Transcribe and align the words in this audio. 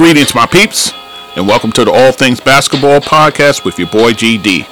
Greetings, 0.00 0.34
my 0.34 0.46
peeps, 0.46 0.94
and 1.36 1.46
welcome 1.46 1.70
to 1.72 1.84
the 1.84 1.92
All 1.92 2.10
Things 2.10 2.40
Basketball 2.40 3.00
Podcast 3.00 3.66
with 3.66 3.78
your 3.78 3.88
boy 3.88 4.12
GD. 4.12 4.66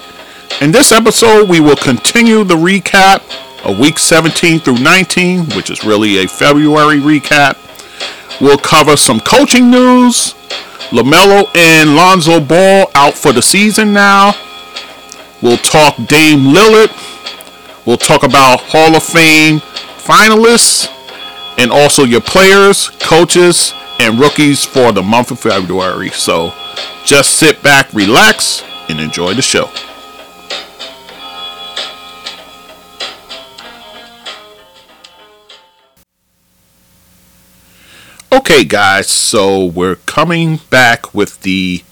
In 0.63 0.73
this 0.73 0.91
episode, 0.91 1.51
we 1.51 1.61
will 1.61 1.77
continue 1.77 2.45
the 2.45 2.55
recap 2.55 3.21
of 3.63 3.79
week 3.79 3.99
17 3.99 4.61
through 4.61 4.79
19, 4.79 5.51
which 5.51 5.69
is 5.69 5.85
really 5.85 6.25
a 6.25 6.27
February 6.27 6.97
recap. 6.97 7.59
We'll 8.41 8.57
cover 8.57 8.97
some 8.97 9.21
coaching 9.21 9.71
news. 9.71 10.33
LaMelo 10.93 11.55
and 11.55 11.95
Lonzo 11.95 12.41
Ball 12.41 12.91
out 12.95 13.13
for 13.13 13.35
the 13.35 13.43
season 13.43 13.93
now. 13.93 14.33
We'll 15.43 15.59
talk 15.59 15.95
Dame 16.07 16.55
Lillard. 16.55 16.89
We'll 17.85 17.99
talk 17.99 18.23
about 18.23 18.61
Hall 18.63 18.97
of 18.97 19.03
Fame 19.03 19.59
finalists 19.59 20.89
and 21.59 21.71
also 21.71 22.05
your 22.05 22.23
players, 22.23 22.89
coaches, 22.99 23.75
and 23.99 24.19
rookies 24.19 24.65
for 24.65 24.93
the 24.93 25.03
month 25.03 25.31
of 25.31 25.41
February. 25.41 26.11
So 26.11 26.53
just 27.05 27.37
sit 27.37 27.63
back, 27.63 27.93
relax, 27.93 28.63
and 28.89 29.01
enjoy 29.01 29.35
the 29.35 29.43
show. 29.43 29.71
Okay, 38.31 38.65
guys, 38.65 39.09
so 39.09 39.65
we're 39.65 39.97
coming 39.97 40.61
back 40.71 41.15
with 41.15 41.43
the 41.43 41.83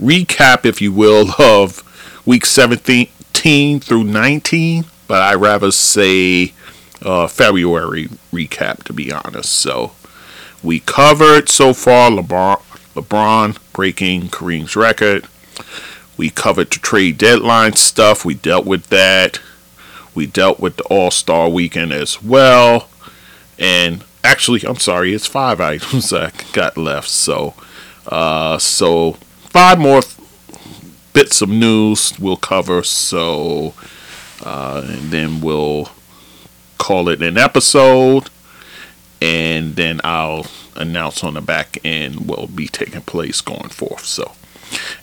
recap, 0.00 0.64
if 0.64 0.80
you 0.80 0.92
will, 0.92 1.30
of 1.38 1.82
week 2.26 2.44
17 2.44 3.80
through 3.80 4.04
19, 4.04 4.84
but 5.06 5.22
I 5.22 5.34
rather 5.34 5.70
say 5.70 6.52
uh, 7.02 7.26
February 7.26 8.08
recap, 8.32 8.84
to 8.84 8.92
be 8.92 9.12
honest. 9.12 9.52
So 9.52 9.92
we 10.62 10.80
covered 10.80 11.48
so 11.48 11.72
far 11.72 12.10
LeBron, 12.10 12.60
LeBron 12.94 13.58
breaking 13.72 14.28
Kareem's 14.28 14.76
record. 14.76 15.26
We 16.16 16.28
covered 16.28 16.70
the 16.70 16.78
trade 16.78 17.16
deadline 17.16 17.76
stuff. 17.76 18.24
We 18.24 18.34
dealt 18.34 18.66
with 18.66 18.88
that. 18.88 19.40
We 20.14 20.26
dealt 20.26 20.60
with 20.60 20.76
the 20.76 20.84
All 20.84 21.10
Star 21.10 21.48
weekend 21.48 21.92
as 21.92 22.22
well. 22.22 22.88
And 23.58 24.04
actually, 24.22 24.62
I'm 24.66 24.76
sorry, 24.76 25.14
it's 25.14 25.26
five 25.26 25.60
items 25.62 26.12
I 26.12 26.32
got 26.52 26.76
left. 26.76 27.08
So, 27.08 27.54
uh, 28.06 28.58
so 28.58 29.12
five 29.48 29.78
more 29.78 30.02
bits 31.14 31.40
of 31.40 31.48
news 31.48 32.18
we'll 32.18 32.36
cover. 32.36 32.82
So, 32.82 33.72
uh, 34.44 34.84
and 34.86 35.10
then 35.10 35.40
we'll 35.40 35.90
call 36.76 37.08
it 37.08 37.22
an 37.22 37.38
episode 37.38 38.28
and 39.20 39.76
then 39.76 40.00
I'll 40.04 40.46
announce 40.76 41.22
on 41.22 41.34
the 41.34 41.40
back 41.40 41.78
end 41.84 42.26
what 42.26 42.38
will 42.38 42.46
be 42.46 42.68
taking 42.68 43.02
place 43.02 43.40
going 43.40 43.68
forth. 43.68 44.04
So, 44.04 44.32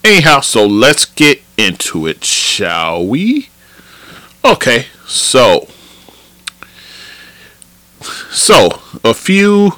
anyhow, 0.04 0.42
so 0.42 0.66
let's 0.66 1.06
get 1.06 1.42
into 1.58 2.08
it, 2.08 2.24
shall 2.24 3.06
we? 3.06 3.50
Okay, 4.44 4.86
so 5.06 5.68
so 8.32 8.82
a 9.04 9.14
few 9.14 9.74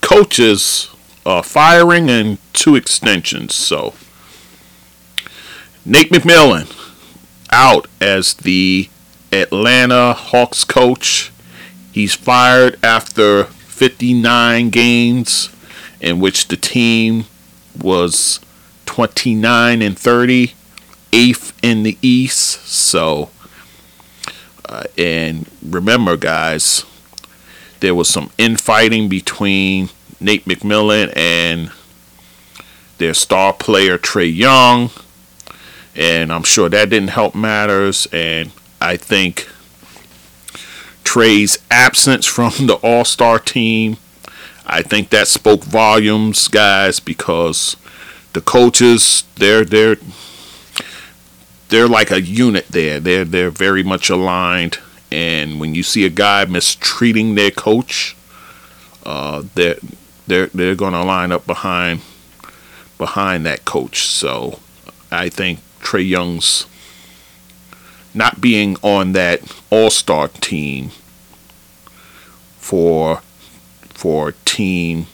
coaches 0.00 0.88
uh, 1.24 1.42
firing 1.42 2.10
and 2.10 2.38
two 2.52 2.74
extensions. 2.74 3.54
So 3.54 3.94
Nate 5.84 6.10
McMillan 6.10 6.74
out 7.50 7.86
as 8.00 8.34
the 8.34 8.88
Atlanta 9.32 10.14
Hawks 10.14 10.64
coach. 10.64 11.32
He's 11.92 12.14
fired 12.14 12.78
after 12.82 13.48
59 13.82 14.70
games 14.70 15.50
in 16.00 16.20
which 16.20 16.46
the 16.46 16.56
team 16.56 17.24
was 17.76 18.38
29 18.86 19.82
and 19.82 19.98
30, 19.98 20.54
eighth 21.12 21.52
in 21.64 21.82
the 21.82 21.98
East. 22.00 22.64
So, 22.64 23.30
uh, 24.68 24.84
and 24.96 25.50
remember, 25.60 26.16
guys, 26.16 26.84
there 27.80 27.92
was 27.92 28.08
some 28.08 28.30
infighting 28.38 29.08
between 29.08 29.88
Nate 30.20 30.44
McMillan 30.44 31.12
and 31.16 31.72
their 32.98 33.14
star 33.14 33.52
player 33.52 33.98
Trae 33.98 34.32
Young, 34.32 34.90
and 35.96 36.32
I'm 36.32 36.44
sure 36.44 36.68
that 36.68 36.90
didn't 36.90 37.10
help 37.10 37.34
matters. 37.34 38.06
And 38.12 38.52
I 38.80 38.96
think 38.96 39.48
Trae's 41.04 41.58
absence 41.70 42.26
from 42.26 42.52
the 42.66 42.74
All 42.82 43.04
Star 43.04 43.38
team. 43.38 43.96
I 44.66 44.82
think 44.82 45.10
that 45.10 45.28
spoke 45.28 45.64
volumes, 45.64 46.48
guys, 46.48 47.00
because 47.00 47.76
the 48.32 48.40
coaches 48.40 49.24
they're 49.36 49.64
they're 49.64 49.96
they're 51.68 51.88
like 51.88 52.10
a 52.10 52.20
unit 52.20 52.68
there. 52.68 53.00
They're 53.00 53.24
they're 53.24 53.50
very 53.50 53.82
much 53.82 54.10
aligned. 54.10 54.78
And 55.10 55.60
when 55.60 55.74
you 55.74 55.82
see 55.82 56.06
a 56.06 56.10
guy 56.10 56.44
mistreating 56.46 57.34
their 57.34 57.50
coach, 57.50 58.16
uh, 59.04 59.42
they're 59.54 59.78
they're 60.26 60.46
they're 60.46 60.74
gonna 60.74 61.04
line 61.04 61.32
up 61.32 61.46
behind 61.46 62.00
behind 62.98 63.44
that 63.46 63.64
coach. 63.64 64.06
So 64.06 64.60
I 65.10 65.28
think 65.28 65.60
Trae 65.80 66.08
Young's 66.08 66.66
not 68.14 68.40
being 68.40 68.76
on 68.82 69.12
that 69.12 69.40
All 69.70 69.90
Star 69.90 70.28
team 70.28 70.90
for 72.58 73.22
for 73.88 74.32
Team 74.44 75.06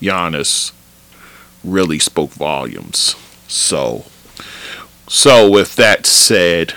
Giannis 0.00 0.72
really 1.62 1.98
spoke 1.98 2.30
volumes. 2.30 3.16
So 3.48 4.04
so 5.08 5.50
with 5.50 5.76
that 5.76 6.06
said, 6.06 6.74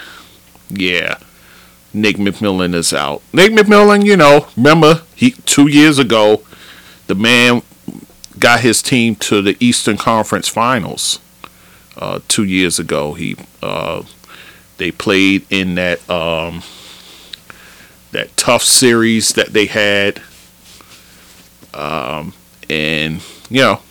yeah, 0.69 1.17
Nick 1.93 2.17
McMillan 2.17 2.73
is 2.73 2.93
out. 2.93 3.21
Nick 3.31 3.51
McMillan, 3.51 4.03
you 4.05 4.17
know, 4.17 4.47
remember 4.57 5.03
he 5.15 5.31
two 5.31 5.69
years 5.69 5.99
ago, 5.99 6.41
the 7.07 7.15
man 7.15 7.61
got 8.39 8.61
his 8.61 8.81
team 8.81 9.15
to 9.15 9.41
the 9.41 9.55
Eastern 9.59 9.97
Conference 9.97 10.47
Finals. 10.47 11.19
Uh, 11.95 12.19
two 12.27 12.43
years 12.43 12.79
ago, 12.79 13.13
he 13.13 13.35
uh, 13.61 14.01
they 14.77 14.91
played 14.91 15.45
in 15.49 15.75
that 15.75 16.07
um, 16.09 16.63
that 18.11 18.35
tough 18.37 18.63
series 18.63 19.33
that 19.33 19.53
they 19.53 19.65
had, 19.65 20.21
um, 21.73 22.33
and 22.69 23.21
you 23.49 23.61
know, 23.61 23.81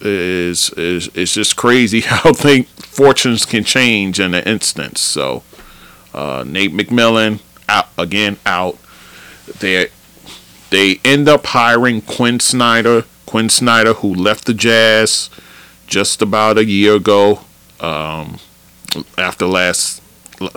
is 0.00 0.70
is 0.70 1.10
it's 1.14 1.34
just 1.34 1.56
crazy 1.56 2.00
how 2.04 2.32
think 2.32 2.68
fortunes 2.68 3.44
can 3.44 3.64
change 3.64 4.18
in 4.18 4.34
an 4.34 4.44
instant. 4.44 4.98
So, 4.98 5.42
uh, 6.12 6.44
Nate 6.46 6.72
McMillan 6.72 7.40
out 7.68 7.88
again 7.96 8.38
out. 8.44 8.78
They 9.60 9.88
they 10.70 11.00
end 11.04 11.28
up 11.28 11.46
hiring 11.46 12.00
Quin 12.02 12.40
Snyder. 12.40 13.04
Quin 13.26 13.48
Snyder, 13.48 13.94
who 13.94 14.12
left 14.12 14.46
the 14.46 14.54
Jazz 14.54 15.30
just 15.86 16.20
about 16.22 16.58
a 16.58 16.64
year 16.64 16.96
ago 16.96 17.40
um, 17.80 18.38
after 19.18 19.46
last 19.46 20.02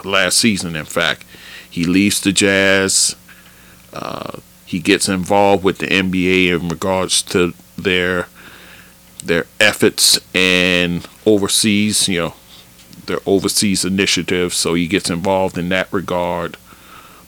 last 0.03 0.37
season. 0.37 0.75
In 0.75 0.85
fact, 0.85 1.25
he 1.69 1.85
leaves 1.85 2.21
the 2.21 2.31
Jazz. 2.31 3.15
Uh, 3.91 4.39
he 4.65 4.79
gets 4.79 5.07
involved 5.07 5.63
with 5.63 5.77
the 5.77 5.87
NBA 5.87 6.47
in 6.47 6.69
regards 6.69 7.21
to 7.23 7.53
their 7.77 8.27
their 9.23 9.45
efforts 9.59 10.19
and 10.35 11.07
overseas, 11.25 12.09
you 12.09 12.19
know, 12.19 12.33
their 13.05 13.19
overseas 13.25 13.85
initiatives. 13.85 14.55
So 14.55 14.73
he 14.73 14.87
gets 14.87 15.09
involved 15.09 15.57
in 15.57 15.69
that 15.69 15.91
regard. 15.91 16.57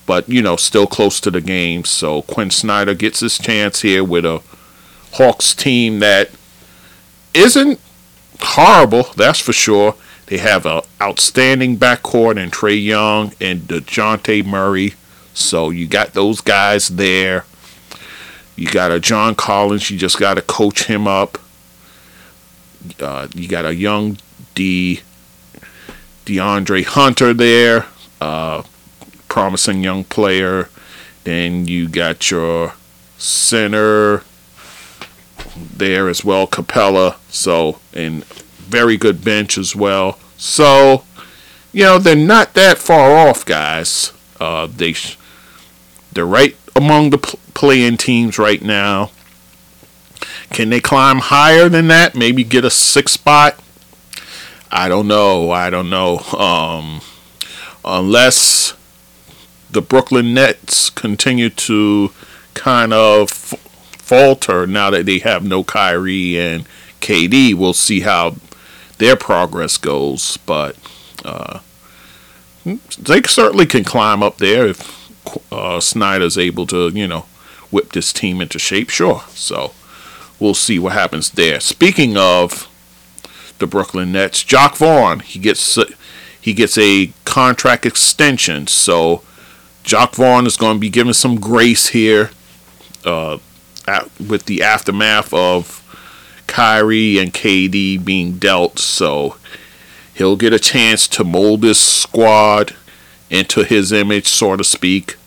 But 0.05 0.29
you 0.29 0.41
know, 0.41 0.55
still 0.55 0.87
close 0.87 1.19
to 1.21 1.31
the 1.31 1.41
game. 1.41 1.83
So 1.83 2.21
Quin 2.23 2.51
Snyder 2.51 2.93
gets 2.93 3.21
his 3.21 3.37
chance 3.37 3.81
here 3.81 4.03
with 4.03 4.25
a 4.25 4.41
Hawks 5.13 5.55
team 5.55 5.99
that 5.99 6.29
isn't 7.33 7.79
horrible, 8.41 9.03
that's 9.15 9.39
for 9.39 9.53
sure. 9.53 9.95
They 10.27 10.37
have 10.39 10.65
an 10.65 10.81
outstanding 11.01 11.77
backcourt 11.77 12.37
in 12.41 12.49
Trae 12.49 12.83
Young 12.83 13.33
and 13.39 13.61
Dejounte 13.61 14.45
Murray. 14.45 14.95
So 15.33 15.69
you 15.69 15.87
got 15.87 16.13
those 16.13 16.41
guys 16.41 16.87
there. 16.89 17.45
You 18.55 18.67
got 18.67 18.91
a 18.91 18.99
John 18.99 19.35
Collins. 19.35 19.91
You 19.91 19.97
just 19.97 20.17
got 20.17 20.35
to 20.35 20.41
coach 20.41 20.85
him 20.85 21.07
up. 21.07 21.37
Uh, 22.99 23.27
you 23.35 23.47
got 23.47 23.65
a 23.65 23.75
young 23.75 24.17
D. 24.55 25.01
DeAndre 26.25 26.83
Hunter 26.83 27.33
there, 27.33 27.85
uh, 28.19 28.63
promising 29.29 29.83
young 29.83 30.03
player. 30.03 30.69
Then 31.23 31.67
you 31.67 31.87
got 31.87 32.31
your 32.31 32.73
center 33.17 34.23
there 35.55 36.09
as 36.09 36.25
well, 36.25 36.47
Capela. 36.47 37.17
So, 37.35 37.79
and 37.93 38.23
very 38.23 38.97
good 38.97 39.23
bench 39.23 39.57
as 39.57 39.75
well. 39.75 40.17
So, 40.37 41.03
you 41.71 41.83
know, 41.83 41.99
they're 41.99 42.15
not 42.15 42.53
that 42.53 42.77
far 42.77 43.15
off, 43.15 43.45
guys. 43.45 44.13
Uh, 44.39 44.67
they 44.67 44.95
they're 46.11 46.25
right 46.25 46.55
among 46.75 47.09
the 47.09 47.17
pl- 47.17 47.39
playing 47.53 47.97
teams 47.97 48.37
right 48.37 48.61
now. 48.61 49.11
Can 50.49 50.69
they 50.69 50.79
climb 50.79 51.19
higher 51.19 51.69
than 51.69 51.87
that? 51.87 52.15
Maybe 52.15 52.43
get 52.43 52.65
a 52.65 52.69
six 52.69 53.11
spot? 53.13 53.59
I 54.71 54.87
don't 54.87 55.07
know. 55.07 55.51
I 55.51 55.69
don't 55.69 55.89
know. 55.89 56.19
Um, 56.19 57.01
unless 57.83 58.73
the 59.69 59.81
Brooklyn 59.81 60.33
Nets 60.33 60.89
continue 60.89 61.49
to 61.49 62.11
kind 62.53 62.93
of 62.93 63.29
falter 63.29 64.65
now 64.65 64.89
that 64.89 65.05
they 65.05 65.19
have 65.19 65.43
no 65.43 65.63
Kyrie 65.63 66.39
and 66.39 66.65
KD, 67.05 67.53
we'll 67.53 67.73
see 67.73 68.01
how 68.01 68.35
their 68.97 69.15
progress 69.15 69.77
goes. 69.77 70.37
But 70.37 70.75
uh, 71.23 71.59
they 72.65 73.21
certainly 73.23 73.65
can 73.67 73.83
climb 73.83 74.23
up 74.23 74.37
there 74.37 74.67
if 74.67 75.11
uh, 75.51 75.79
Snyder's 75.79 76.37
able 76.37 76.65
to, 76.67 76.89
you 76.89 77.07
know, 77.07 77.25
whip 77.71 77.91
this 77.91 78.11
team 78.11 78.41
into 78.41 78.57
shape. 78.57 78.89
Sure. 78.89 79.23
So 79.29 79.73
we'll 80.39 80.55
see 80.55 80.79
what 80.79 80.93
happens 80.93 81.31
there. 81.31 81.59
Speaking 81.59 82.17
of 82.17 82.67
the 83.59 83.67
Brooklyn 83.67 84.11
Nets, 84.11 84.43
Jacque 84.43 84.75
Vaughn, 84.75 85.19
he 85.19 85.39
gets 85.39 85.77
he 86.41 86.53
gets 86.53 86.77
a 86.77 87.11
contract 87.23 87.85
extension. 87.85 88.67
So 88.67 89.21
Jacque 89.83 90.15
Vaughn 90.15 90.45
is 90.45 90.57
going 90.57 90.77
to 90.77 90.79
be 90.79 90.89
given 90.89 91.13
some 91.13 91.39
grace 91.39 91.89
here 91.89 92.31
uh, 93.05 93.37
at, 93.87 94.09
with 94.19 94.45
the 94.45 94.63
aftermath 94.63 95.33
of 95.33 95.84
Kyrie 96.47 97.17
and 97.17 97.33
KD 97.33 98.03
being 98.03 98.37
dealt. 98.37 98.79
So 98.79 99.37
he'll 100.13 100.35
get 100.35 100.53
a 100.53 100.59
chance 100.59 101.07
to 101.09 101.23
mold 101.23 101.61
this 101.61 101.79
squad 101.79 102.75
into 103.29 103.63
his 103.63 103.91
image, 103.91 104.27
so 104.27 104.55
to 104.55 104.63
speak. 104.63 105.17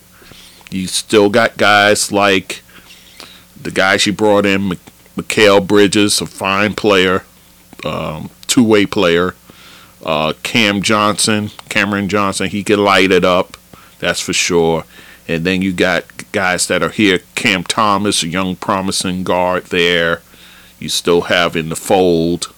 You 0.71 0.87
still 0.87 1.31
got 1.31 1.57
guys 1.57 2.13
like 2.13 2.63
the 3.61 3.71
guys 3.71 4.07
you 4.07 4.13
brought 4.13 4.47
in, 4.47 4.71
Mikal 5.17 5.67
Bridges, 5.67 6.21
a 6.21 6.27
fine 6.27 6.75
player, 6.75 7.25
um, 7.85 8.31
two 8.47 8.65
way 8.65 8.87
player. 8.87 9.35
Uh, 10.05 10.33
Cam 10.43 10.81
Johnson, 10.81 11.51
Cameron 11.69 12.09
Johnson, 12.09 12.49
he 12.49 12.63
can 12.63 12.83
light 12.85 13.11
it 13.11 13.25
up, 13.25 13.57
that's 13.99 14.21
for 14.21 14.33
sure. 14.33 14.85
And 15.27 15.45
then 15.45 15.61
you 15.61 15.73
got 15.73 16.05
guys 16.33 16.69
that 16.69 16.83
are 16.83 16.89
here. 16.89 17.21
Cam 17.35 17.65
Thomas, 17.65 18.23
a 18.23 18.29
young 18.29 18.57
promising 18.57 19.25
guard 19.25 19.65
there. 19.67 20.23
You 20.79 20.89
still 20.89 21.23
have 21.23 21.57
in 21.57 21.69
the 21.69 21.77
fold 21.77 22.53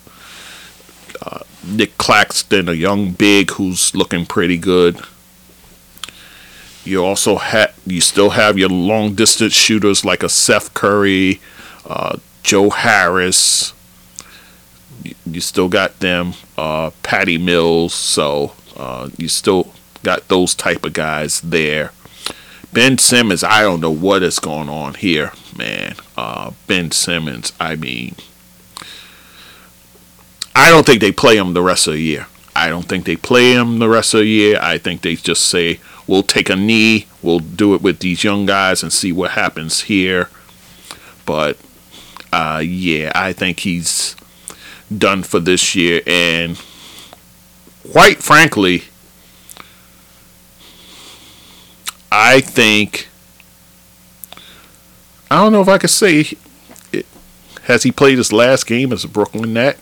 uh, 1.22 1.40
Nic 1.64 1.96
Claxton, 1.98 2.68
a 2.68 2.72
young 2.72 3.12
big 3.12 3.52
who's 3.52 3.94
looking 3.94 4.26
pretty 4.26 4.56
good. 4.56 5.00
You 6.84 7.04
also 7.04 7.36
have 7.36 7.74
you 7.86 8.00
still 8.00 8.30
have 8.30 8.58
your 8.58 8.70
long 8.70 9.14
distance 9.14 9.52
shooters 9.52 10.04
like 10.04 10.22
a 10.22 10.28
Seth 10.28 10.72
Curry, 10.74 11.40
uh, 11.86 12.16
Joe 12.42 12.70
Harris. 12.70 13.74
You, 15.02 15.14
you 15.26 15.40
still 15.40 15.68
got 15.68 16.00
them, 16.00 16.34
uh, 16.56 16.90
Patty 17.02 17.38
Mills. 17.38 17.92
So 17.92 18.54
uh, 18.76 19.10
you 19.18 19.28
still 19.28 19.72
got 20.02 20.28
those 20.28 20.54
type 20.54 20.84
of 20.84 20.94
guys 20.94 21.40
there. 21.42 21.92
Ben 22.72 22.98
Simmons, 22.98 23.42
I 23.42 23.62
don't 23.62 23.80
know 23.80 23.90
what 23.90 24.22
is 24.22 24.38
going 24.38 24.68
on 24.68 24.94
here, 24.94 25.32
man. 25.56 25.96
Uh, 26.16 26.52
ben 26.66 26.92
Simmons, 26.92 27.52
I 27.58 27.74
mean, 27.74 28.14
I 30.54 30.70
don't 30.70 30.86
think 30.86 31.00
they 31.00 31.10
play 31.12 31.36
him 31.36 31.52
the 31.52 31.62
rest 31.62 31.86
of 31.88 31.94
the 31.94 32.00
year. 32.00 32.26
I 32.54 32.68
don't 32.68 32.86
think 32.86 33.06
they 33.06 33.16
play 33.16 33.54
him 33.54 33.78
the 33.78 33.88
rest 33.88 34.14
of 34.14 34.20
the 34.20 34.26
year. 34.26 34.58
I 34.60 34.78
think 34.78 35.02
they 35.02 35.16
just 35.16 35.46
say, 35.46 35.80
we'll 36.06 36.22
take 36.22 36.48
a 36.48 36.56
knee, 36.56 37.06
we'll 37.22 37.40
do 37.40 37.74
it 37.74 37.82
with 37.82 38.00
these 38.00 38.22
young 38.22 38.46
guys 38.46 38.82
and 38.82 38.92
see 38.92 39.12
what 39.12 39.32
happens 39.32 39.82
here. 39.82 40.28
But 41.26 41.56
uh, 42.32 42.62
yeah, 42.64 43.10
I 43.14 43.32
think 43.32 43.60
he's 43.60 44.14
done 44.96 45.22
for 45.22 45.40
this 45.40 45.74
year. 45.74 46.02
And 46.06 46.60
quite 47.90 48.18
frankly, 48.18 48.84
I 52.10 52.40
think 52.40 53.08
I 55.30 55.36
don't 55.36 55.52
know 55.52 55.60
if 55.60 55.68
I 55.68 55.78
could 55.78 55.90
say 55.90 56.26
it, 56.92 57.06
has 57.62 57.84
he 57.84 57.92
played 57.92 58.18
his 58.18 58.32
last 58.32 58.66
game 58.66 58.92
as 58.92 59.04
a 59.04 59.08
Brooklyn 59.08 59.52
Net. 59.52 59.78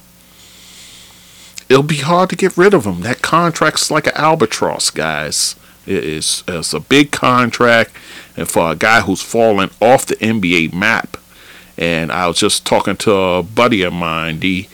It'll 1.70 1.82
be 1.82 1.96
hard 1.96 2.30
to 2.30 2.36
get 2.36 2.56
rid 2.56 2.74
of 2.74 2.84
him. 2.84 3.00
That 3.00 3.22
contract's 3.22 3.90
like 3.90 4.06
an 4.06 4.14
albatross, 4.14 4.90
guys. 4.90 5.56
It 5.86 6.04
is 6.04 6.44
it's 6.46 6.74
a 6.74 6.80
big 6.80 7.12
contract, 7.12 7.92
and 8.36 8.48
for 8.48 8.70
a 8.70 8.76
guy 8.76 9.00
who's 9.00 9.22
fallen 9.22 9.70
off 9.80 10.04
the 10.04 10.16
NBA 10.16 10.74
map. 10.74 11.16
And 11.78 12.12
I 12.12 12.26
was 12.26 12.38
just 12.38 12.66
talking 12.66 12.96
to 12.98 13.12
a 13.12 13.42
buddy 13.42 13.82
of 13.82 13.92
mine, 13.92 14.38
D. 14.38 14.68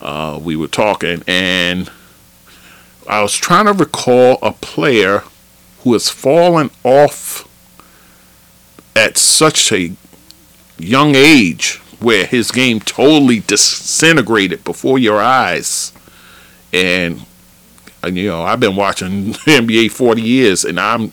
Uh, 0.00 0.38
we 0.42 0.56
were 0.56 0.68
talking, 0.68 1.22
and 1.26 1.90
I 3.08 3.22
was 3.22 3.34
trying 3.34 3.66
to 3.66 3.72
recall 3.72 4.38
a 4.42 4.52
player 4.52 5.22
who 5.82 5.92
has 5.94 6.08
fallen 6.08 6.70
off 6.84 7.48
at 8.96 9.16
such 9.16 9.72
a 9.72 9.92
young 10.78 11.14
age 11.14 11.80
where 12.00 12.26
his 12.26 12.50
game 12.50 12.80
totally 12.80 13.40
disintegrated 13.40 14.64
before 14.64 14.98
your 14.98 15.20
eyes. 15.20 15.92
And, 16.72 17.24
and 18.02 18.16
you 18.16 18.28
know, 18.28 18.42
I've 18.42 18.60
been 18.60 18.76
watching 18.76 19.32
NBA 19.32 19.90
40 19.90 20.22
years 20.22 20.64
and 20.64 20.80
I'm 20.80 21.12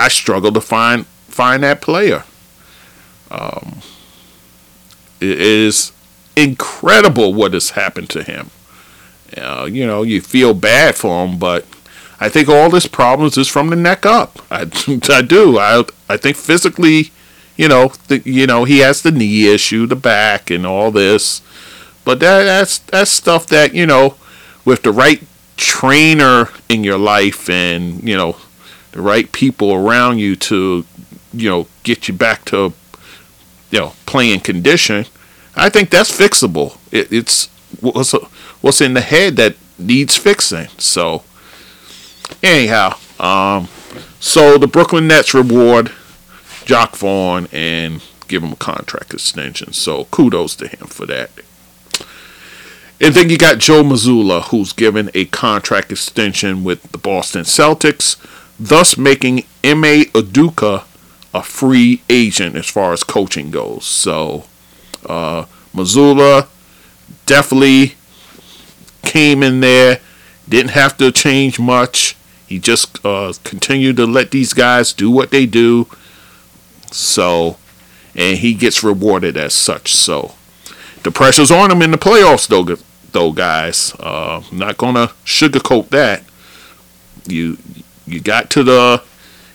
I 0.00 0.08
struggle 0.08 0.50
to 0.52 0.62
find 0.62 1.06
find 1.06 1.62
that 1.62 1.82
player. 1.82 2.24
Um, 3.30 3.80
it 5.20 5.38
is 5.38 5.92
incredible 6.34 7.34
what 7.34 7.52
has 7.52 7.70
happened 7.70 8.08
to 8.10 8.22
him. 8.22 8.50
Uh, 9.36 9.68
you 9.70 9.86
know, 9.86 10.02
you 10.02 10.22
feel 10.22 10.54
bad 10.54 10.96
for 10.96 11.26
him, 11.26 11.38
but 11.38 11.66
I 12.20 12.28
think 12.28 12.48
all 12.48 12.68
this 12.68 12.86
problems 12.86 13.38
is 13.38 13.48
from 13.48 13.70
the 13.70 13.76
neck 13.76 14.04
up. 14.04 14.40
I, 14.50 14.70
I 15.08 15.22
do. 15.22 15.58
I 15.58 15.84
I 16.08 16.16
think 16.18 16.36
physically, 16.36 17.12
you 17.56 17.66
know, 17.66 17.92
the, 18.08 18.20
you 18.20 18.46
know, 18.46 18.64
he 18.64 18.78
has 18.78 19.02
the 19.02 19.10
knee 19.10 19.52
issue, 19.52 19.86
the 19.86 19.96
back, 19.96 20.50
and 20.50 20.66
all 20.66 20.90
this. 20.90 21.40
But 22.04 22.20
that 22.20 22.44
that's 22.44 22.78
that's 22.78 23.10
stuff 23.10 23.46
that 23.46 23.74
you 23.74 23.86
know, 23.86 24.16
with 24.64 24.82
the 24.82 24.92
right 24.92 25.22
trainer 25.56 26.48
in 26.68 26.84
your 26.84 26.98
life 26.98 27.48
and 27.48 28.06
you 28.06 28.16
know, 28.16 28.36
the 28.92 29.00
right 29.00 29.30
people 29.32 29.72
around 29.72 30.18
you 30.18 30.36
to, 30.36 30.84
you 31.32 31.48
know, 31.48 31.66
get 31.84 32.06
you 32.06 32.14
back 32.14 32.44
to, 32.46 32.74
you 33.70 33.78
know, 33.78 33.92
playing 34.04 34.40
condition. 34.40 35.06
I 35.56 35.70
think 35.70 35.90
that's 35.90 36.16
fixable. 36.16 36.76
It, 36.92 37.10
it's 37.10 37.46
what's 37.80 38.12
what's 38.60 38.82
in 38.82 38.92
the 38.92 39.00
head 39.00 39.36
that 39.36 39.56
needs 39.78 40.16
fixing. 40.16 40.68
So 40.76 41.24
Anyhow, 42.42 42.98
um, 43.18 43.68
so 44.18 44.58
the 44.58 44.66
Brooklyn 44.66 45.06
Nets 45.08 45.34
reward 45.34 45.92
Jacque 46.64 46.96
Vaughn 46.96 47.48
and 47.52 48.02
give 48.28 48.42
him 48.42 48.52
a 48.52 48.56
contract 48.56 49.12
extension. 49.12 49.72
So 49.72 50.04
kudos 50.04 50.54
to 50.56 50.68
him 50.68 50.86
for 50.86 51.06
that. 51.06 51.30
And 53.00 53.14
then 53.14 53.30
you 53.30 53.38
got 53.38 53.58
Joe 53.58 53.82
Mazzulla, 53.82 54.42
who's 54.44 54.72
given 54.72 55.10
a 55.14 55.24
contract 55.26 55.90
extension 55.90 56.62
with 56.62 56.92
the 56.92 56.98
Boston 56.98 57.42
Celtics, 57.42 58.16
thus 58.58 58.98
making 58.98 59.44
Ime 59.64 60.04
Udoka 60.12 60.84
a 61.32 61.42
free 61.42 62.02
agent 62.10 62.56
as 62.56 62.66
far 62.66 62.92
as 62.92 63.02
coaching 63.02 63.50
goes. 63.50 63.86
So 63.86 64.44
uh, 65.06 65.46
Mazzulla 65.74 66.48
definitely 67.24 67.94
came 69.02 69.42
in 69.42 69.60
there, 69.60 70.00
didn't 70.48 70.72
have 70.72 70.96
to 70.98 71.10
change 71.10 71.58
much. 71.58 72.16
He 72.50 72.58
just 72.58 73.02
uh, 73.06 73.32
continued 73.44 73.96
to 73.98 74.06
let 74.06 74.32
these 74.32 74.52
guys 74.52 74.92
do 74.92 75.08
what 75.08 75.30
they 75.30 75.46
do. 75.46 75.86
So, 76.90 77.58
and 78.16 78.38
he 78.38 78.54
gets 78.54 78.82
rewarded 78.82 79.36
as 79.36 79.54
such. 79.54 79.94
So, 79.94 80.34
the 81.04 81.12
pressure's 81.12 81.52
on 81.52 81.70
him 81.70 81.80
in 81.80 81.92
the 81.92 81.96
playoffs, 81.96 82.48
though, 82.48 82.76
though 83.12 83.30
guys. 83.30 83.94
Uh, 84.00 84.42
not 84.50 84.78
gonna 84.78 85.12
sugarcoat 85.24 85.90
that. 85.90 86.24
You 87.24 87.56
you 88.04 88.20
got 88.20 88.50
to 88.50 88.64
the 88.64 89.04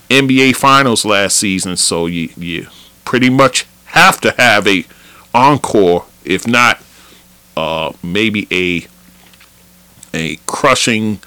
NBA 0.10 0.56
Finals 0.56 1.04
last 1.04 1.36
season, 1.36 1.76
so 1.76 2.06
you 2.06 2.30
you 2.38 2.68
pretty 3.04 3.30
much 3.30 3.68
have 3.88 4.22
to 4.22 4.32
have 4.38 4.66
a 4.70 4.86
encore, 5.34 6.06
if 6.24 6.48
not 6.48 6.82
uh, 7.58 7.92
maybe 8.02 8.48
a 8.50 8.88
a 10.14 10.38
crushing 10.48 11.20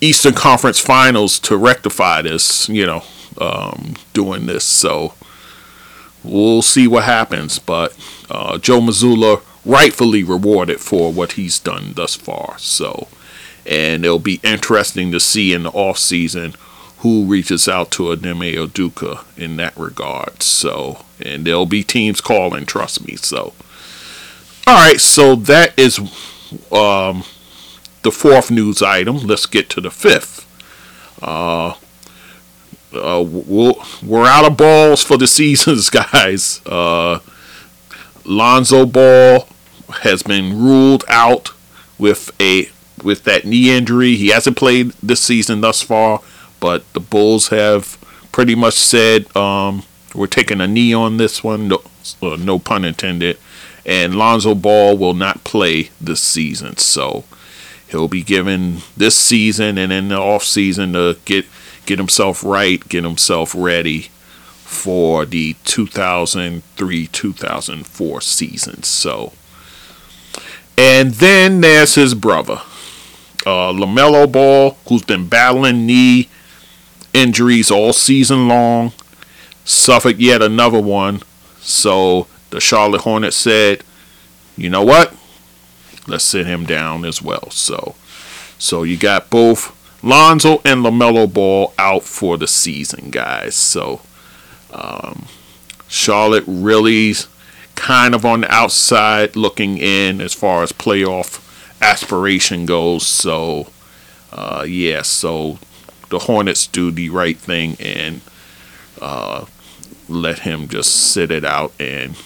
Eastern 0.00 0.34
Conference 0.34 0.78
Finals 0.78 1.38
to 1.40 1.56
rectify 1.56 2.22
this, 2.22 2.68
you 2.68 2.86
know, 2.86 3.02
um, 3.40 3.94
doing 4.12 4.46
this. 4.46 4.64
So 4.64 5.14
we'll 6.22 6.62
see 6.62 6.86
what 6.86 7.04
happens. 7.04 7.58
But 7.58 7.96
uh, 8.30 8.58
Joe 8.58 8.80
Mazzulla 8.80 9.42
rightfully 9.64 10.22
rewarded 10.22 10.80
for 10.80 11.12
what 11.12 11.32
he's 11.32 11.58
done 11.58 11.92
thus 11.94 12.14
far. 12.14 12.56
So, 12.58 13.08
and 13.64 14.04
it'll 14.04 14.18
be 14.18 14.40
interesting 14.42 15.10
to 15.12 15.20
see 15.20 15.52
in 15.52 15.64
the 15.64 15.70
off 15.70 15.98
season 15.98 16.54
who 16.98 17.24
reaches 17.24 17.68
out 17.68 17.90
to 17.92 18.10
a 18.10 18.14
Ime 18.14 18.54
Udoka 18.54 19.24
in 19.36 19.56
that 19.56 19.76
regard. 19.76 20.42
So, 20.42 21.04
and 21.20 21.44
there'll 21.44 21.66
be 21.66 21.82
teams 21.82 22.20
calling, 22.20 22.64
trust 22.66 23.06
me. 23.06 23.16
So, 23.16 23.54
All 24.68 24.74
right, 24.74 25.00
so 25.00 25.36
that 25.36 25.78
is 25.78 25.98
um, 26.72 27.22
the 28.06 28.12
fourth 28.12 28.52
news 28.52 28.82
item. 28.82 29.16
Let's 29.16 29.46
get 29.46 29.68
to 29.70 29.80
the 29.80 29.90
fifth. 29.90 30.46
Uh, 31.20 31.74
uh, 32.94 33.20
we're, 33.26 34.26
out 34.26 34.44
of 34.44 34.56
balls 34.56 35.02
for 35.02 35.16
the 35.18 35.26
seasons, 35.38 35.90
guys. 35.90 36.64
Uh, 36.64 37.18
Lonzo 38.24 38.86
Ball 38.86 39.48
has 40.02 40.22
been 40.22 40.56
ruled 40.56 41.04
out 41.08 41.50
with 41.98 42.30
a 42.40 42.70
with 43.02 43.24
that 43.24 43.44
knee 43.44 43.76
injury. 43.76 44.14
He 44.14 44.28
hasn't 44.28 44.56
played 44.56 44.92
this 45.02 45.20
season 45.20 45.60
thus 45.60 45.82
far, 45.82 46.22
but 46.60 46.90
the 46.92 47.00
Bulls 47.00 47.48
have 47.48 47.98
pretty 48.30 48.54
much 48.54 48.74
said 48.74 49.36
um, 49.36 49.82
we're 50.14 50.28
taking 50.28 50.60
a 50.60 50.68
knee 50.68 50.94
on 50.94 51.16
this 51.16 51.42
one. 51.42 51.66
No, 51.66 51.82
uh, 52.22 52.36
no 52.36 52.60
pun 52.60 52.84
intended. 52.84 53.36
And 53.84 54.14
Lonzo 54.14 54.54
Ball 54.54 54.96
will 54.96 55.14
not 55.14 55.42
play 55.42 55.90
this 56.00 56.20
season, 56.20 56.76
so 56.76 57.24
he'll 57.88 58.08
be 58.08 58.22
given 58.22 58.78
this 58.96 59.16
season 59.16 59.78
and 59.78 59.92
in 59.92 60.08
the 60.08 60.18
off 60.18 60.44
season 60.44 60.92
to 60.94 61.16
get 61.24 61.46
get 61.86 61.98
himself 61.98 62.44
right, 62.44 62.86
get 62.88 63.04
himself 63.04 63.54
ready 63.56 64.10
for 64.66 65.24
the 65.24 65.54
2003-2004 65.64 68.22
season. 68.22 68.82
So, 68.82 69.32
and 70.76 71.12
then 71.12 71.60
there's 71.60 71.94
his 71.94 72.14
brother, 72.14 72.60
uh, 73.46 73.72
LaMelo 73.72 74.30
Ball, 74.30 74.76
who's 74.88 75.04
been 75.04 75.28
battling 75.28 75.86
knee 75.86 76.28
injuries 77.14 77.70
all 77.70 77.92
season 77.92 78.48
long, 78.48 78.92
suffered 79.64 80.18
yet 80.18 80.42
another 80.42 80.80
one. 80.80 81.22
So 81.60 82.26
the 82.50 82.60
Charlotte 82.60 83.02
Hornets 83.02 83.36
said, 83.36 83.84
you 84.56 84.68
know 84.68 84.84
what? 84.84 85.14
Let's 86.06 86.24
sit 86.24 86.46
him 86.46 86.64
down 86.64 87.04
as 87.04 87.20
well. 87.20 87.50
So, 87.50 87.94
so 88.58 88.82
you 88.82 88.96
got 88.96 89.30
both 89.30 89.72
Lonzo 90.02 90.60
and 90.64 90.84
LaMelo 90.84 91.32
Ball 91.32 91.72
out 91.78 92.04
for 92.04 92.36
the 92.36 92.46
season, 92.46 93.10
guys. 93.10 93.54
So, 93.54 94.00
um, 94.72 95.26
Charlotte 95.88 96.44
really 96.46 97.14
kind 97.74 98.14
of 98.14 98.24
on 98.24 98.40
the 98.40 98.52
outside 98.52 99.36
looking 99.36 99.78
in 99.78 100.20
as 100.20 100.34
far 100.34 100.62
as 100.62 100.72
playoff 100.72 101.42
aspiration 101.82 102.66
goes. 102.66 103.06
So, 103.06 103.68
uh, 104.32 104.64
yeah, 104.66 105.02
so 105.02 105.58
the 106.08 106.20
Hornets 106.20 106.66
do 106.66 106.90
the 106.90 107.10
right 107.10 107.36
thing 107.36 107.76
and 107.80 108.20
uh, 109.00 109.46
let 110.08 110.40
him 110.40 110.68
just 110.68 110.92
sit 110.92 111.30
it 111.30 111.44
out 111.44 111.72
and 111.80 112.16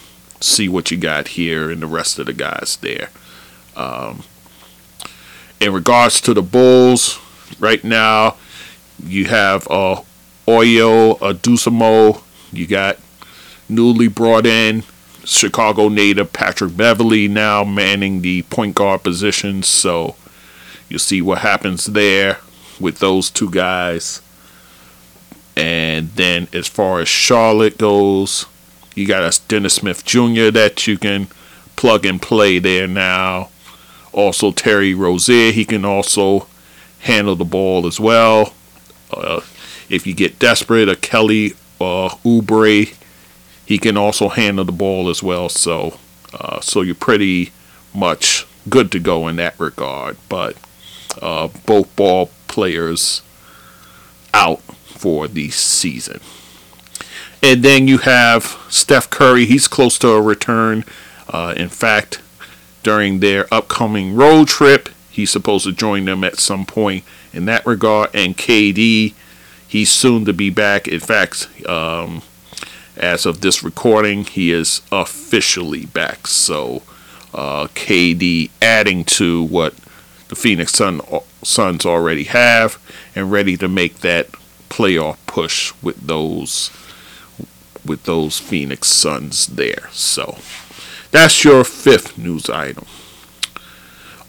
see 0.41 0.69
what 0.69 0.91
you 0.91 0.97
got 0.97 1.29
here 1.29 1.71
and 1.71 1.83
the 1.83 1.87
rest 1.87 2.19
of 2.19 2.27
the 2.27 2.33
guys 2.33 2.79
there. 2.81 3.11
Um, 3.81 4.23
in 5.59 5.73
regards 5.73 6.21
to 6.23 6.35
the 6.35 6.43
Bulls, 6.43 7.19
right 7.59 7.83
now 7.83 8.37
you 9.03 9.27
have 9.27 9.67
uh, 9.71 10.03
Ayo 10.47 11.19
Dosunmu. 11.19 12.23
You 12.53 12.67
got 12.67 12.99
newly 13.69 14.09
brought 14.09 14.45
in 14.45 14.83
Chicago 15.25 15.89
native 15.89 16.33
Patrick 16.33 16.77
Beverley 16.77 17.29
now 17.29 17.65
manning 17.65 18.21
the 18.21 18.43
point 18.43 18.75
guard 18.75 19.03
position. 19.03 19.63
So 19.63 20.17
you'll 20.89 20.99
see 20.99 21.23
what 21.23 21.39
happens 21.39 21.87
there 21.87 22.39
with 22.79 22.99
those 22.99 23.31
two 23.31 23.51
guys. 23.51 24.21
And 25.57 26.11
then 26.11 26.49
as 26.53 26.67
far 26.67 27.01
as 27.01 27.09
Charlotte 27.09 27.79
goes, 27.79 28.47
you 28.95 29.07
got 29.07 29.23
a 29.23 29.41
Dennis 29.49 29.75
Smith 29.75 30.05
Jr. 30.05 30.51
that 30.51 30.87
you 30.87 30.99
can 30.99 31.29
plug 31.77 32.05
and 32.05 32.21
play 32.21 32.59
there 32.59 32.87
now. 32.87 33.50
Also 34.12 34.52
Terry 34.52 34.95
Rozier, 34.95 35.52
he 35.52 35.64
can 35.64 35.85
also 35.85 36.47
handle 37.00 37.37
the 37.37 37.45
ball 37.45 37.87
as 37.87 38.00
well. 38.00 38.55
Uh, 39.12 39.40
if 39.88 40.07
you 40.07 40.14
get 40.14 40.38
desperate, 40.38 40.88
a 40.88 40.97
Kelly 40.97 41.52
uh, 41.81 42.11
Oubre, 42.25 42.95
he 43.67 43.79
can 43.79 43.97
also 43.97 44.29
handle 44.29 44.64
the 44.64 44.73
ball 44.73 45.09
as 45.09 45.23
well. 45.23 45.49
So, 45.49 45.99
uh, 46.35 46.61
so 46.61 46.83
you're 46.83 46.95
pretty 46.95 47.52
much 47.95 48.47
good 48.69 48.93
to 48.93 48.99
go 48.99 49.29
in 49.29 49.37
that 49.37 49.59
regard. 49.59 50.17
But 50.29 50.57
uh, 51.21 51.49
both 51.67 51.95
ball 51.97 52.31
players 52.49 53.23
out 54.35 54.61
for 54.61 55.29
the 55.29 55.50
season. 55.50 56.21
And 57.43 57.62
then 57.62 57.88
you 57.88 57.99
have 57.99 58.59
Steph 58.69 59.09
Curry. 59.09 59.47
He's 59.47 59.67
close 59.67 59.99
to 60.00 60.09
a 60.11 60.21
return. 60.21 60.85
Uh, 61.29 61.55
in 61.57 61.69
fact, 61.69 62.21
during 62.83 63.21
their 63.21 63.53
upcoming 63.53 64.15
road 64.15 64.49
trip, 64.49 64.89
he's 65.11 65.31
supposed 65.31 65.65
to 65.65 65.73
join 65.73 66.05
them 66.05 66.25
at 66.25 66.39
some 66.39 66.65
point 66.67 67.05
in 67.33 67.45
that 67.47 67.65
regard. 67.67 68.11
And 68.15 68.37
KD, 68.37 69.15
he's 69.67 69.91
soon 69.91 70.25
to 70.25 70.33
be 70.33 70.51
back. 70.51 70.89
In 70.89 71.01
fact, 71.01 71.49
um, 71.69 72.23
as 72.97 73.27
of 73.27 73.41
this 73.41 73.63
recording, 73.63 74.25
he 74.25 74.53
is 74.53 74.83
officially 74.93 75.87
back. 75.87 76.27
So, 76.27 76.83
uh, 77.33 77.69
KD 77.69 78.51
adding 78.61 79.05
to 79.05 79.43
what 79.43 79.75
the 80.29 80.37
Phoenix 80.37 80.73
Sun, 80.73 81.01
Suns 81.43 81.87
already 81.87 82.25
have 82.25 82.79
and 83.15 83.31
ready 83.33 83.57
to 83.57 83.69
make 83.69 84.01
that 84.01 84.29
playoff 84.69 85.17
push 85.27 85.73
with 85.83 86.07
those 86.07 86.71
with 87.85 88.05
those 88.05 88.39
Phoenix 88.39 88.89
Suns 88.89 89.47
there. 89.47 89.89
So 89.91 90.39
that's 91.11 91.45
your 91.45 91.64
fifth 91.64 92.17
news 92.19 92.49
item. 92.49 92.87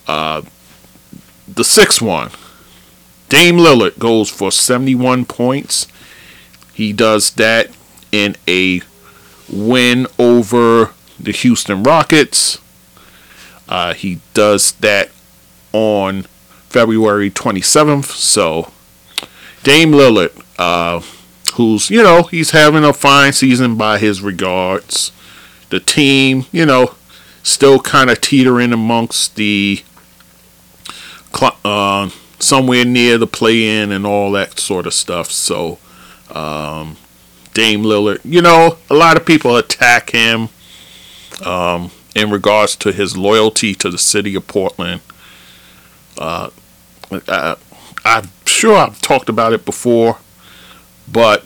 Uh, 0.07 0.41
the 1.47 1.63
sixth 1.63 2.01
one, 2.01 2.31
Dame 3.29 3.57
Lillard 3.57 3.99
goes 3.99 4.29
for 4.29 4.51
71 4.51 5.25
points. 5.25 5.87
He 6.73 6.91
does 6.93 7.31
that 7.31 7.69
in 8.11 8.35
a 8.47 8.81
win 9.51 10.07
over 10.17 10.91
the 11.19 11.31
Houston 11.31 11.83
Rockets. 11.83 12.59
Uh, 13.69 13.93
he 13.93 14.19
does 14.33 14.73
that 14.73 15.11
on 15.71 16.23
February 16.67 17.29
27th. 17.29 18.05
So 18.05 18.71
Dame 19.63 19.91
Lillard, 19.91 20.43
uh, 20.57 21.01
who's, 21.55 21.89
you 21.89 22.01
know, 22.01 22.23
he's 22.23 22.51
having 22.51 22.83
a 22.83 22.93
fine 22.93 23.33
season 23.33 23.75
by 23.75 23.97
his 23.97 24.21
regards. 24.21 25.11
The 25.71 25.79
team, 25.79 26.45
you 26.51 26.65
know, 26.65 26.95
still 27.43 27.79
kind 27.79 28.09
of 28.09 28.21
teetering 28.21 28.71
amongst 28.71 29.35
the 29.35 29.83
uh, 31.63 32.09
somewhere 32.39 32.85
near 32.85 33.17
the 33.17 33.27
play 33.27 33.81
in 33.81 33.91
and 33.91 34.05
all 34.05 34.31
that 34.33 34.59
sort 34.59 34.85
of 34.85 34.93
stuff. 34.93 35.31
So, 35.31 35.79
um, 36.29 36.97
Dame 37.53 37.83
Lillard, 37.83 38.19
you 38.23 38.41
know, 38.41 38.77
a 38.89 38.93
lot 38.93 39.17
of 39.17 39.25
people 39.25 39.55
attack 39.57 40.11
him 40.11 40.49
um, 41.45 41.91
in 42.15 42.29
regards 42.29 42.75
to 42.77 42.91
his 42.91 43.17
loyalty 43.17 43.73
to 43.75 43.89
the 43.89 43.97
city 43.97 44.35
of 44.35 44.47
Portland. 44.47 45.01
Uh, 46.17 46.49
I, 47.27 47.55
I'm 48.03 48.29
sure 48.45 48.77
I've 48.77 49.01
talked 49.01 49.29
about 49.29 49.53
it 49.53 49.65
before, 49.65 50.17
but 51.11 51.45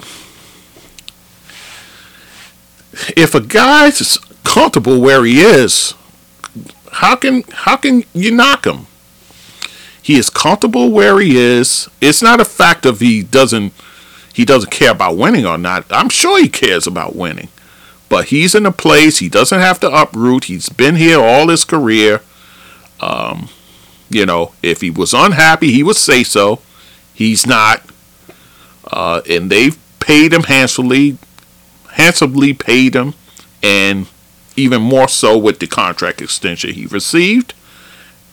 if 3.16 3.36
a 3.36 3.42
guy's 3.42 4.18
comfortable 4.44 5.02
where 5.02 5.26
he 5.26 5.42
is, 5.42 5.94
how 6.92 7.16
can 7.16 7.44
how 7.52 7.76
can 7.78 8.04
you 8.14 8.32
knock 8.32 8.66
him? 8.66 8.88
He 10.02 10.18
is 10.18 10.30
comfortable 10.30 10.92
where 10.92 11.20
he 11.20 11.38
is. 11.38 11.90
It's 12.00 12.22
not 12.22 12.40
a 12.40 12.46
fact 12.46 12.86
of 12.86 13.00
he 13.00 13.24
doesn't 13.24 13.74
he 14.34 14.46
doesn't 14.46 14.70
care 14.70 14.92
about 14.92 15.18
winning 15.18 15.46
or 15.46 15.58
not. 15.58 15.86
I'm 15.90 16.10
sure 16.10 16.42
he 16.42 16.50
cares 16.50 16.86
about 16.86 17.16
winning. 17.16 17.50
But 18.08 18.26
he's 18.26 18.54
in 18.54 18.66
a 18.66 18.72
place 18.72 19.18
he 19.18 19.30
doesn't 19.30 19.60
have 19.60 19.80
to 19.80 19.92
uproot. 19.92 20.46
He's 20.46 20.70
been 20.70 20.96
here 20.96 21.20
all 21.20 21.48
his 21.48 21.64
career. 21.64 22.22
Um, 23.00 23.50
you 24.10 24.26
know, 24.26 24.54
if 24.62 24.82
he 24.82 24.90
was 24.90 25.14
unhappy, 25.14 25.72
he 25.72 25.84
would 25.84 25.96
say 25.96 26.24
so. 26.24 26.60
He's 27.14 27.48
not. 27.48 27.84
Uh, 28.86 29.22
and 29.28 29.50
they've 29.50 29.78
paid 30.00 30.34
him 30.34 30.44
handsomely, 30.44 31.18
handsomely 31.96 32.54
paid 32.54 32.96
him, 32.96 33.14
and 33.64 34.08
even 34.56 34.82
more 34.82 35.08
so 35.08 35.38
with 35.38 35.60
the 35.60 35.68
contract 35.68 36.22
extension 36.22 36.72
he 36.72 36.86
received. 36.86 37.54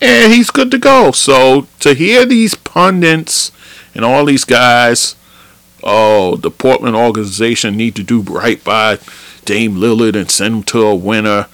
And 0.00 0.32
he's 0.32 0.50
good 0.50 0.70
to 0.72 0.78
go. 0.78 1.12
So 1.12 1.68
to 1.80 1.94
hear 1.94 2.26
these 2.26 2.54
pundits 2.54 3.52
and 3.94 4.04
all 4.04 4.24
these 4.24 4.44
guys, 4.44 5.14
oh, 5.82 6.36
the 6.36 6.50
Portland 6.50 6.96
organization 6.96 7.76
need 7.76 7.94
to 7.96 8.02
do 8.02 8.20
right 8.20 8.62
by 8.62 8.98
Dame 9.44 9.76
Lillard 9.76 10.16
and 10.16 10.30
send 10.30 10.54
him 10.54 10.62
to 10.64 10.86
a 10.86 10.94
winner. 10.94 11.46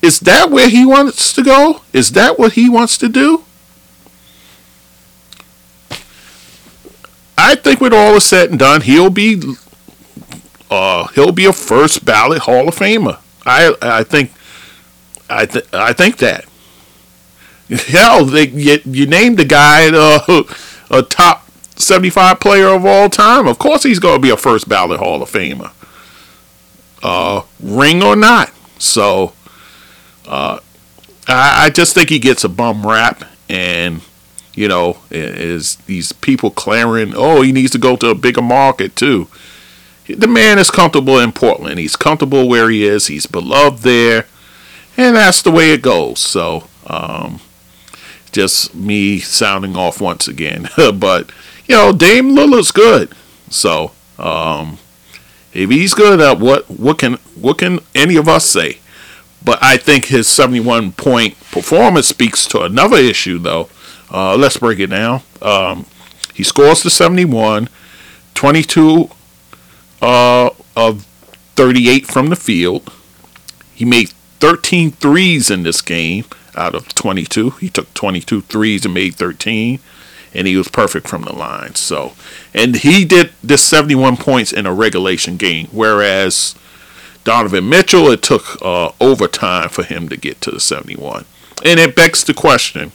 Is 0.00 0.18
that 0.20 0.50
where 0.50 0.68
he 0.68 0.84
wants 0.84 1.32
to 1.34 1.44
go? 1.44 1.82
Is 1.92 2.10
that 2.12 2.38
what 2.38 2.54
he 2.54 2.68
wants 2.68 2.98
to 2.98 3.08
do? 3.08 3.44
I 7.38 7.54
think 7.54 7.80
with 7.80 7.92
all 7.92 8.16
is 8.16 8.24
said 8.24 8.50
and 8.50 8.58
done, 8.58 8.80
he'll 8.80 9.10
be 9.10 9.40
uh, 10.72 11.06
he'll 11.08 11.32
be 11.32 11.44
a 11.44 11.52
first 11.52 12.02
ballot 12.02 12.40
Hall 12.40 12.66
of 12.66 12.74
Famer. 12.74 13.18
I 13.44 13.74
I 13.82 14.04
think 14.04 14.32
I 15.28 15.44
th- 15.44 15.66
I 15.72 15.92
think 15.92 16.16
that. 16.18 16.46
Hell, 17.68 18.24
they, 18.24 18.48
you, 18.48 18.80
you 18.84 19.06
named 19.06 19.38
the 19.38 19.44
guy 19.44 19.88
uh, 19.88 20.42
a 20.90 21.02
top 21.02 21.46
75 21.76 22.40
player 22.40 22.68
of 22.68 22.84
all 22.84 23.08
time. 23.08 23.46
Of 23.46 23.58
course, 23.58 23.82
he's 23.82 23.98
going 23.98 24.16
to 24.16 24.20
be 24.20 24.30
a 24.30 24.36
first 24.36 24.68
ballot 24.68 24.98
Hall 24.98 25.22
of 25.22 25.30
Famer, 25.30 25.72
uh, 27.02 27.42
ring 27.60 28.02
or 28.02 28.16
not. 28.16 28.50
So, 28.78 29.32
uh, 30.26 30.58
I, 31.28 31.66
I 31.66 31.70
just 31.70 31.94
think 31.94 32.08
he 32.08 32.18
gets 32.18 32.44
a 32.44 32.48
bum 32.48 32.86
rap, 32.86 33.24
and 33.48 34.02
you 34.54 34.68
know, 34.68 34.98
is 35.10 35.76
these 35.86 36.12
people 36.12 36.50
clamoring, 36.50 37.12
oh, 37.16 37.42
he 37.42 37.52
needs 37.52 37.72
to 37.72 37.78
go 37.78 37.96
to 37.96 38.08
a 38.08 38.14
bigger 38.14 38.42
market 38.42 38.96
too. 38.96 39.28
The 40.06 40.26
man 40.26 40.58
is 40.58 40.70
comfortable 40.70 41.18
in 41.18 41.32
Portland. 41.32 41.78
He's 41.78 41.96
comfortable 41.96 42.48
where 42.48 42.68
he 42.68 42.84
is. 42.84 43.06
He's 43.06 43.26
beloved 43.26 43.82
there, 43.82 44.26
and 44.96 45.16
that's 45.16 45.42
the 45.42 45.50
way 45.50 45.72
it 45.72 45.82
goes. 45.82 46.18
So, 46.18 46.68
um, 46.86 47.40
just 48.32 48.74
me 48.74 49.18
sounding 49.20 49.76
off 49.76 50.00
once 50.00 50.26
again, 50.26 50.68
but 50.94 51.30
you 51.66 51.76
know, 51.76 51.92
Dame 51.92 52.34
Lillard's 52.34 52.72
good. 52.72 53.12
So, 53.48 53.92
um, 54.18 54.78
if 55.52 55.70
he's 55.70 55.94
good, 55.94 56.20
at 56.20 56.40
what 56.40 56.68
what 56.68 56.98
can 56.98 57.14
what 57.40 57.58
can 57.58 57.78
any 57.94 58.16
of 58.16 58.28
us 58.28 58.44
say? 58.44 58.78
But 59.44 59.58
I 59.62 59.76
think 59.76 60.06
his 60.06 60.28
71 60.28 60.92
point 60.92 61.34
performance 61.50 62.06
speaks 62.06 62.46
to 62.46 62.62
another 62.62 62.96
issue, 62.96 63.38
though. 63.38 63.68
Uh, 64.10 64.36
let's 64.36 64.56
break 64.56 64.78
it 64.78 64.88
down. 64.88 65.22
Um, 65.40 65.86
he 66.34 66.42
scores 66.42 66.82
the 66.82 66.90
71, 66.90 67.68
22 68.34 69.10
uh, 70.02 70.50
of 70.76 71.04
38 71.56 72.06
from 72.06 72.28
the 72.28 72.36
field. 72.36 72.92
He 73.74 73.84
made 73.84 74.10
13 74.40 74.90
threes 74.90 75.50
in 75.50 75.62
this 75.62 75.80
game 75.80 76.24
out 76.56 76.74
of 76.74 76.88
22. 76.94 77.50
He 77.50 77.70
took 77.70 77.94
22 77.94 78.42
threes 78.42 78.84
and 78.84 78.92
made 78.92 79.14
13, 79.14 79.78
and 80.34 80.46
he 80.46 80.56
was 80.56 80.68
perfect 80.68 81.08
from 81.08 81.22
the 81.22 81.32
line. 81.32 81.76
So, 81.76 82.12
and 82.52 82.76
he 82.76 83.04
did 83.04 83.32
this 83.42 83.64
71 83.64 84.16
points 84.18 84.52
in 84.52 84.66
a 84.66 84.74
regulation 84.74 85.36
game, 85.36 85.68
whereas 85.70 86.56
Donovan 87.24 87.68
Mitchell, 87.68 88.10
it 88.10 88.22
took 88.22 88.60
uh, 88.60 88.90
overtime 89.00 89.68
for 89.68 89.84
him 89.84 90.08
to 90.08 90.16
get 90.16 90.40
to 90.42 90.50
the 90.50 90.60
71. 90.60 91.24
And 91.64 91.78
it 91.78 91.94
begs 91.94 92.24
the 92.24 92.34
question 92.34 92.92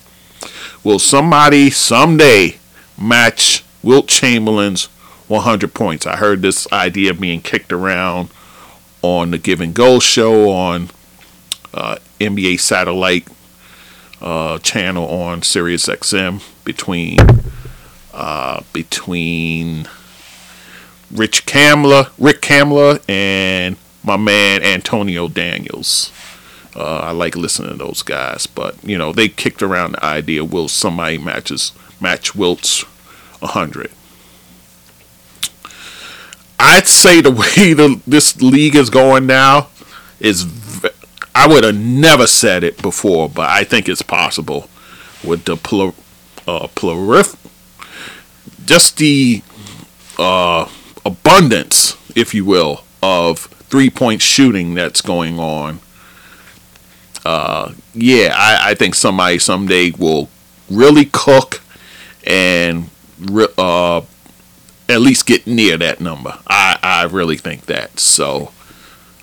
will 0.84 1.00
somebody 1.00 1.70
someday 1.70 2.58
match 2.98 3.64
Wilt 3.82 4.08
Chamberlain's 4.08 4.90
100 5.28 5.74
points? 5.74 6.06
I 6.06 6.18
heard 6.18 6.42
this 6.42 6.72
idea 6.72 7.12
of 7.12 7.20
being 7.20 7.42
kicked 7.42 7.74
around 7.74 8.30
on 9.02 9.32
the 9.32 9.38
Give 9.38 9.62
and 9.62 9.74
Go 9.74 10.00
show 10.00 10.50
on 10.50 10.90
uh, 11.74 11.98
NBA 12.20 12.60
satellite 12.60 13.28
uh, 14.22 14.58
channel 14.60 15.08
on 15.08 15.42
Sirius 15.44 15.88
XM 15.88 16.42
between 16.64 17.20
uh, 18.14 18.64
between 18.74 19.88
Rich 21.12 21.46
Kamla, 21.46 22.12
Rick 22.18 22.42
Kamla, 22.42 23.02
and 23.08 23.78
my 24.04 24.18
man 24.18 24.64
Antonio 24.64 25.28
Daniels. 25.28 26.12
Uh, 26.76 27.00
I 27.00 27.12
like 27.12 27.36
listening 27.36 27.72
to 27.72 27.78
those 27.78 28.04
guys, 28.04 28.48
but 28.48 28.76
you 28.84 28.98
know 28.98 29.14
they 29.14 29.30
kicked 29.30 29.62
around 29.62 29.94
the 29.94 30.06
idea: 30.06 30.44
will 30.44 30.68
somebody 30.68 31.18
matches 31.18 31.72
match 32.02 32.36
Wilt's 32.36 32.86
hundred? 33.42 33.92
I'd 36.60 36.88
say 36.88 37.22
the 37.22 37.32
way 37.32 37.74
the, 37.74 38.02
this 38.08 38.42
league 38.42 38.76
is 38.76 38.90
going 38.90 39.26
now 39.28 39.70
is, 40.20 40.44
v- 40.44 40.90
I 41.36 41.48
would 41.48 41.64
have 41.64 41.78
never 41.78 42.28
said 42.28 42.64
it 42.64 42.82
before, 42.82 43.30
but 43.30 43.50
I 43.50 43.64
think 43.64 43.88
it's 43.88 44.02
possible 44.02 44.70
with 45.24 45.46
the 45.46 45.56
plur, 45.56 45.94
uh, 46.48 46.68
plurif, 46.68 47.36
just 48.66 48.98
the 48.98 49.42
uh, 50.18 50.68
abundance, 51.06 51.96
if 52.16 52.34
you 52.34 52.44
will, 52.46 52.84
of 53.04 53.40
three 53.70 53.90
point 53.90 54.22
shooting 54.22 54.74
that's 54.74 55.02
going 55.02 55.40
on. 55.40 55.80
Uh, 57.26 57.74
yeah, 57.94 58.34
I, 58.36 58.72
I 58.72 58.74
think 58.74 58.96
somebody 58.96 59.38
someday 59.38 59.92
will 59.92 60.30
really 60.70 61.06
cook 61.06 61.62
and 62.26 62.90
uh, 63.58 64.02
at 64.90 65.02
least 65.02 65.26
get 65.26 65.46
near 65.48 65.78
that 65.78 66.00
number. 66.00 66.40
I, 66.48 66.78
I 66.82 67.04
really 67.04 67.38
think 67.38 67.66
that. 67.66 68.00
So 68.00 68.52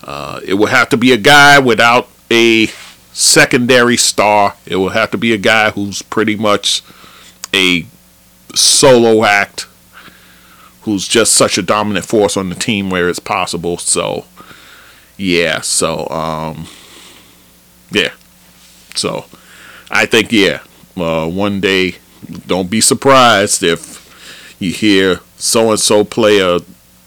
uh, 0.03 0.39
it 0.43 0.55
will 0.55 0.67
have 0.67 0.89
to 0.89 0.97
be 0.97 1.11
a 1.11 1.17
guy 1.17 1.59
without 1.59 2.07
a 2.31 2.67
secondary 3.13 3.97
star. 3.97 4.55
It 4.65 4.75
will 4.75 4.89
have 4.89 5.11
to 5.11 5.17
be 5.17 5.33
a 5.33 5.37
guy 5.37 5.71
who's 5.71 6.01
pretty 6.01 6.35
much 6.35 6.83
a 7.53 7.85
solo 8.53 9.23
act, 9.23 9.67
who's 10.81 11.07
just 11.07 11.33
such 11.33 11.57
a 11.57 11.61
dominant 11.61 12.05
force 12.05 12.37
on 12.37 12.49
the 12.49 12.55
team 12.55 12.89
where 12.89 13.09
it's 13.09 13.19
possible. 13.19 13.77
So 13.77 14.25
yeah, 15.17 15.61
so 15.61 16.07
um, 16.09 16.67
yeah, 17.89 18.11
so 18.95 19.25
I 19.89 20.05
think 20.05 20.31
yeah, 20.31 20.61
uh, 20.97 21.27
one 21.29 21.61
day 21.61 21.95
don't 22.47 22.69
be 22.69 22.81
surprised 22.81 23.63
if 23.63 24.04
you 24.59 24.71
hear 24.71 25.19
so 25.37 25.71
and 25.71 25.79
so 25.79 26.03
player 26.03 26.59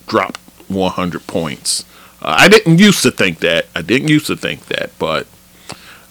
drop 0.06 0.37
100 0.68 1.26
points. 1.26 1.84
Uh, 2.20 2.37
I 2.38 2.48
didn't 2.48 2.78
used 2.78 3.02
to 3.02 3.11
think 3.11 3.40
that. 3.40 3.66
I 3.74 3.82
didn't 3.82 4.08
used 4.08 4.26
to 4.26 4.37
think 4.37 4.66
that, 4.66 4.90
but 4.98 5.26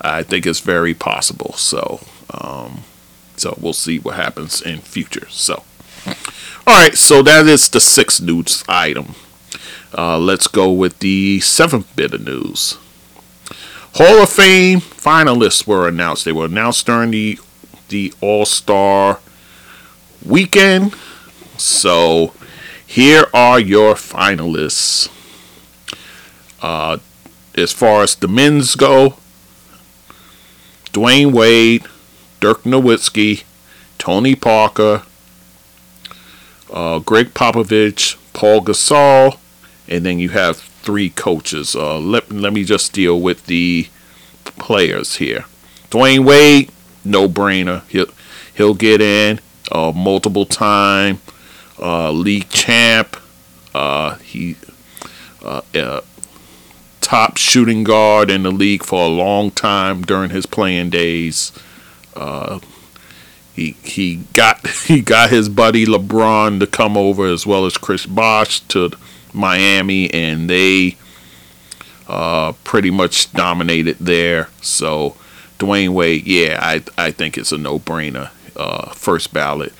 I 0.01 0.23
think 0.23 0.45
it's 0.45 0.59
very 0.59 0.93
possible. 0.93 1.53
So, 1.53 2.01
um, 2.31 2.83
so 3.35 3.57
we'll 3.59 3.73
see 3.73 3.99
what 3.99 4.15
happens 4.15 4.61
in 4.61 4.79
future. 4.79 5.27
So, 5.29 5.63
all 6.05 6.13
right. 6.67 6.95
So 6.95 7.21
that 7.23 7.45
is 7.47 7.69
the 7.69 7.79
sixth 7.79 8.21
news 8.21 8.63
item. 8.67 9.15
Uh, 9.97 10.17
let's 10.17 10.47
go 10.47 10.71
with 10.71 10.99
the 10.99 11.39
seventh 11.39 11.93
bit 11.95 12.13
of 12.13 12.25
news. 12.25 12.77
Hall 13.95 14.21
of 14.21 14.29
Fame 14.29 14.79
finalists 14.79 15.65
were 15.65 15.87
announced. 15.87 16.25
They 16.25 16.31
were 16.31 16.45
announced 16.45 16.85
during 16.85 17.11
the 17.11 17.39
the 17.89 18.13
All 18.21 18.45
Star 18.45 19.19
weekend. 20.25 20.93
So 21.57 22.33
here 22.85 23.25
are 23.33 23.59
your 23.59 23.95
finalists. 23.95 25.09
Uh, 26.61 26.97
as 27.55 27.73
far 27.73 28.03
as 28.03 28.15
the 28.15 28.27
men's 28.27 28.75
go, 28.75 29.15
Dwyane 30.93 31.31
Wade, 31.31 31.85
Dirk 32.39 32.63
Nowitzki, 32.63 33.43
Tony 33.97 34.35
Parker, 34.35 35.03
uh, 36.71 36.99
Gregg 36.99 37.33
Popovich, 37.33 38.15
Paul 38.33 38.61
Gasol, 38.61 39.37
and 39.87 40.05
then 40.05 40.19
you 40.19 40.29
have 40.29 40.57
three 40.57 41.09
coaches. 41.09 41.75
Uh, 41.75 41.99
let, 41.99 42.31
let 42.31 42.53
me 42.53 42.63
just 42.63 42.93
deal 42.93 43.19
with 43.19 43.45
the 43.47 43.87
players 44.43 45.17
here. 45.17 45.45
Dwyane 45.89 46.25
Wade, 46.25 46.71
no 47.03 47.27
brainer. 47.27 47.87
He'll, 47.87 48.07
he'll 48.53 48.75
get 48.75 49.01
in. 49.01 49.39
Uh, 49.69 49.91
multiple 49.93 50.45
time 50.45 51.19
uh, 51.79 52.11
league 52.11 52.49
champ. 52.49 53.17
Uh, 53.73 54.15
he 54.17 54.55
uh, 55.43 55.61
uh, 55.75 56.01
top 57.01 57.37
shooting 57.37 57.83
guard 57.83 58.29
in 58.29 58.43
the 58.43 58.51
league 58.51 58.83
for 58.83 59.05
a 59.05 59.09
long 59.09 59.51
time 59.51 60.01
during 60.01 60.29
his 60.29 60.45
playing 60.45 60.89
days. 60.89 61.51
Uh, 62.15 62.59
he 63.53 63.71
he 63.83 64.23
got 64.33 64.67
he 64.85 65.01
got 65.01 65.29
his 65.29 65.49
buddy 65.49 65.85
LeBron 65.85 66.59
to 66.59 66.67
come 66.67 66.97
over 66.97 67.25
as 67.25 67.45
well 67.45 67.65
as 67.65 67.77
Chris 67.77 68.05
Bosh 68.05 68.61
to 68.61 68.91
Miami, 69.33 70.11
and 70.13 70.49
they 70.49 70.97
pretty 72.63 72.89
much 72.89 73.31
dominated 73.33 73.97
there. 73.99 74.49
So 74.61 75.15
Dwyane 75.59 75.89
Wade, 75.89 76.25
yeah, 76.27 76.59
I 76.61 76.83
I 76.97 77.11
think 77.11 77.37
it's 77.37 77.51
a 77.51 77.57
no 77.57 77.79
brainer. 77.79 78.31
Uh, 78.55 78.91
first 78.93 79.33
ballot. 79.33 79.71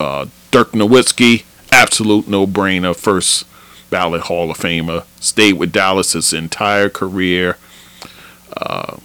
Uh, 0.00 0.26
Dirk 0.52 0.72
Nowitzki, 0.72 1.44
absolute 1.72 2.28
no 2.28 2.46
brainer. 2.46 2.94
First 2.94 3.46
ballot 3.88 4.24
Hall 4.24 4.50
of 4.50 4.58
Famer. 4.58 5.04
Stayed 5.18 5.54
with 5.54 5.72
Dallas 5.72 6.12
his 6.12 6.34
entire 6.34 6.90
career. 6.90 7.56
Uh, 8.54 8.98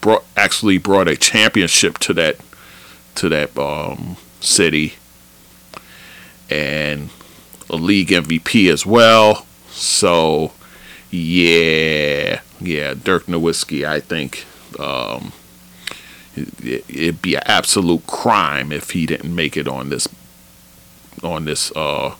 brought 0.00 0.24
actually 0.36 0.78
brought 0.78 1.06
a 1.06 1.16
championship 1.16 1.98
to 1.98 2.12
that 2.14 2.36
to 3.14 3.28
that 3.28 3.56
um, 3.56 4.16
city, 4.40 4.94
and 6.50 7.10
a 7.70 7.76
league 7.76 8.08
MVP 8.08 8.68
as 8.70 8.84
well. 8.84 9.46
So, 9.70 10.52
yeah, 11.12 12.40
yeah, 12.60 12.94
Dirk 12.94 13.26
Nowitzki, 13.26 13.86
I 13.86 14.00
think 14.00 14.44
um, 14.80 15.32
it, 16.34 16.84
it'd 16.88 17.22
be 17.22 17.36
an 17.36 17.42
absolute 17.46 18.04
crime 18.08 18.72
if 18.72 18.90
he 18.90 19.06
didn't 19.06 19.32
make 19.32 19.56
it 19.56 19.68
on 19.68 19.88
this 19.88 20.08
on 21.22 21.44
this 21.44 21.72
uh, 21.76 22.14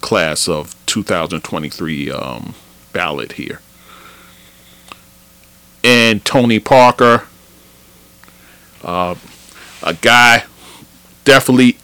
class 0.00 0.48
of 0.48 0.74
2023 0.86 2.10
um, 2.10 2.54
ballot 2.92 3.32
here. 3.32 3.60
And 5.82 6.24
Tony 6.24 6.58
Parker, 6.58 7.24
uh, 8.84 9.14
a 9.82 9.94
guy 9.94 10.44
definitely 11.24 11.78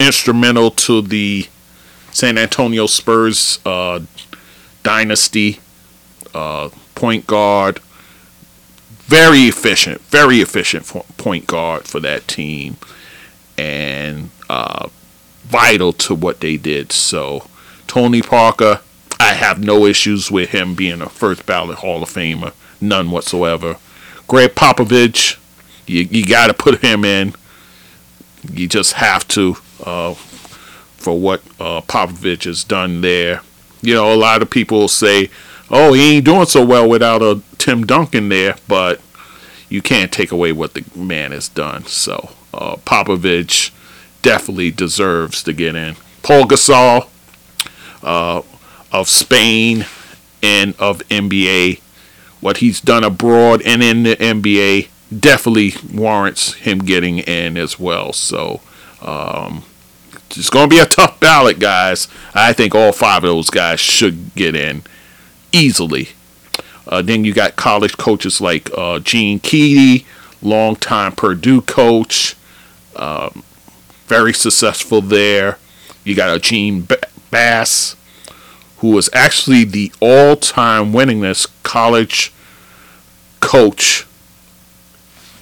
instrumental 0.00 0.70
to 0.70 1.02
the 1.02 1.46
San 2.12 2.38
Antonio 2.38 2.86
Spurs 2.86 3.58
uh, 3.66 4.00
dynasty, 4.82 5.60
uh, 6.34 6.70
point 6.94 7.26
guard, 7.26 7.80
very 9.06 9.42
efficient, 9.42 10.00
very 10.02 10.40
efficient 10.40 10.86
point 11.16 11.46
guard 11.46 11.84
for 11.84 12.00
that 12.00 12.26
team, 12.28 12.76
and 13.56 14.30
uh, 14.48 14.88
vital 15.48 15.92
to 15.92 16.14
what 16.14 16.40
they 16.40 16.56
did. 16.56 16.92
So, 16.92 17.48
Tony 17.86 18.22
Parker, 18.22 18.80
I 19.18 19.34
have 19.34 19.62
no 19.62 19.86
issues 19.86 20.30
with 20.30 20.50
him 20.50 20.74
being 20.74 21.00
a 21.00 21.08
first 21.08 21.46
ballot 21.46 21.78
Hall 21.78 22.02
of 22.02 22.10
Famer, 22.10 22.52
none 22.80 23.10
whatsoever. 23.10 23.76
Gregg 24.26 24.54
Popovich, 24.54 25.38
you, 25.86 26.02
you 26.02 26.26
got 26.26 26.48
to 26.48 26.54
put 26.54 26.82
him 26.82 27.04
in. 27.04 27.34
You 28.52 28.68
just 28.68 28.94
have 28.94 29.26
to 29.28 29.56
uh, 29.84 30.14
for 30.14 31.18
what 31.18 31.42
uh, 31.58 31.80
Popovich 31.82 32.44
has 32.44 32.64
done 32.64 33.00
there. 33.00 33.42
You 33.80 33.94
know, 33.94 34.12
a 34.12 34.16
lot 34.16 34.42
of 34.42 34.50
people 34.50 34.88
say, 34.88 35.30
"Oh, 35.70 35.92
he 35.92 36.16
ain't 36.16 36.24
doing 36.24 36.46
so 36.46 36.64
well 36.64 36.88
without 36.88 37.22
a 37.22 37.40
Tim 37.58 37.86
Duncan 37.86 38.28
there," 38.28 38.56
but 38.68 39.00
you 39.68 39.82
can't 39.82 40.12
take 40.12 40.30
away 40.30 40.52
what 40.52 40.74
the 40.74 40.84
man 40.94 41.32
has 41.32 41.48
done. 41.48 41.84
So 41.86 42.30
uh, 42.54 42.76
Popovich 42.76 43.70
definitely 44.22 44.70
deserves 44.70 45.42
to 45.44 45.52
get 45.52 45.74
in. 45.74 45.96
Paul 46.22 46.44
Gasol 46.44 47.08
uh, 48.02 48.42
of 48.92 49.08
Spain 49.08 49.86
and 50.42 50.74
of 50.78 51.00
NBA, 51.08 51.80
what 52.40 52.58
he's 52.58 52.80
done 52.80 53.04
abroad 53.04 53.62
and 53.64 53.82
in 53.82 54.02
the 54.04 54.16
NBA 54.16 54.88
definitely 55.16 55.72
warrants 55.92 56.54
him 56.54 56.80
getting 56.80 57.18
in 57.18 57.56
as 57.56 57.78
well. 57.78 58.12
So 58.12 58.60
um, 59.00 59.64
it's 60.30 60.50
going 60.50 60.68
to 60.68 60.74
be 60.74 60.80
a 60.80 60.86
tough 60.86 61.18
ballot, 61.20 61.58
guys. 61.58 62.08
I 62.34 62.52
think 62.52 62.74
all 62.74 62.92
five 62.92 63.24
of 63.24 63.28
those 63.28 63.50
guys 63.50 63.80
should 63.80 64.34
get 64.34 64.54
in 64.54 64.82
easily. 65.52 66.10
Uh, 66.86 67.02
then 67.02 67.24
you 67.24 67.34
got 67.34 67.56
college 67.56 67.96
coaches 67.96 68.40
like 68.40 68.70
uh, 68.76 68.98
Gene 68.98 69.40
Keady, 69.40 70.04
longtime 70.40 71.12
Purdue 71.12 71.62
coach, 71.62 72.34
um, 72.96 73.42
very 74.08 74.32
successful 74.32 75.00
there. 75.00 75.58
You 76.04 76.14
got 76.14 76.34
a 76.34 76.40
Gene 76.40 76.88
Bess, 77.30 77.94
who 78.78 78.90
was 78.90 79.10
actually 79.12 79.64
the 79.64 79.92
all-time 80.00 80.92
winningest 80.92 81.48
college 81.62 82.32
coach 83.40 84.06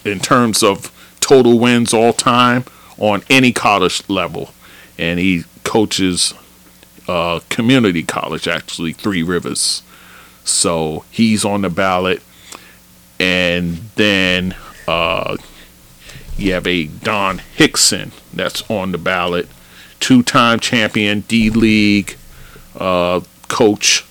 in 0.05 0.19
terms 0.21 0.63
of 0.63 0.93
total 1.21 1.59
wins 1.59 1.95
all 1.95 2.13
time 2.13 2.65
on 2.99 3.23
any 3.29 3.53
college 3.53 4.09
level 4.09 4.51
and 4.99 5.19
he 5.19 5.45
coaches 5.65 6.35
uh, 7.09 7.41
community 7.49 8.03
college, 8.03 8.49
actually, 8.49 8.93
Three 8.93 9.23
Rivers. 9.23 9.83
So 10.45 11.05
he's 11.11 11.45
on 11.45 11.63
the 11.63 11.71
ballot. 11.71 12.23
And 13.19 13.77
then 13.97 14.55
uh, 14.87 15.37
you 16.37 16.53
have 16.53 16.67
a 16.67 16.85
Don 16.85 17.39
Hixon 17.39 18.13
that's 18.33 18.69
on 18.71 18.93
the 18.93 18.99
ballot, 18.99 19.49
two 20.01 20.23
time 20.23 20.61
champion 20.61 21.21
D 21.21 21.51
League 21.51 22.17
uh, 22.79 23.21
coach 23.49 24.05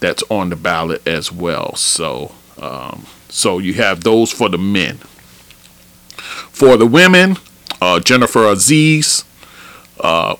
that's 0.00 0.22
on 0.30 0.50
the 0.50 0.56
ballot 0.56 1.06
as 1.06 1.32
well. 1.32 1.74
So, 1.76 2.32
um, 2.60 3.06
so 3.28 3.58
you 3.58 3.74
have 3.74 4.04
those 4.04 4.30
for 4.30 4.48
the 4.48 4.58
men. 4.58 4.98
For 6.16 6.76
the 6.76 6.86
women, 6.86 7.36
uh, 7.80 8.00
Jennifer 8.00 8.40
Azzi, 8.40 9.24
uh, 10.00 10.36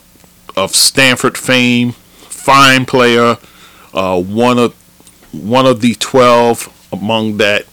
of 0.55 0.75
Stanford 0.75 1.37
fame, 1.37 1.91
fine 1.91 2.85
player, 2.85 3.37
uh, 3.93 4.21
one 4.21 4.57
of 4.57 4.73
one 5.33 5.65
of 5.65 5.81
the 5.81 5.95
twelve 5.95 6.69
among 6.93 7.37
that 7.37 7.65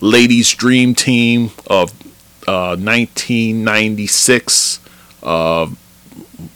ladies' 0.00 0.52
dream 0.52 0.94
team 0.94 1.50
of 1.66 1.92
uh, 2.46 2.76
1996. 2.76 4.80
Uh, 5.22 5.66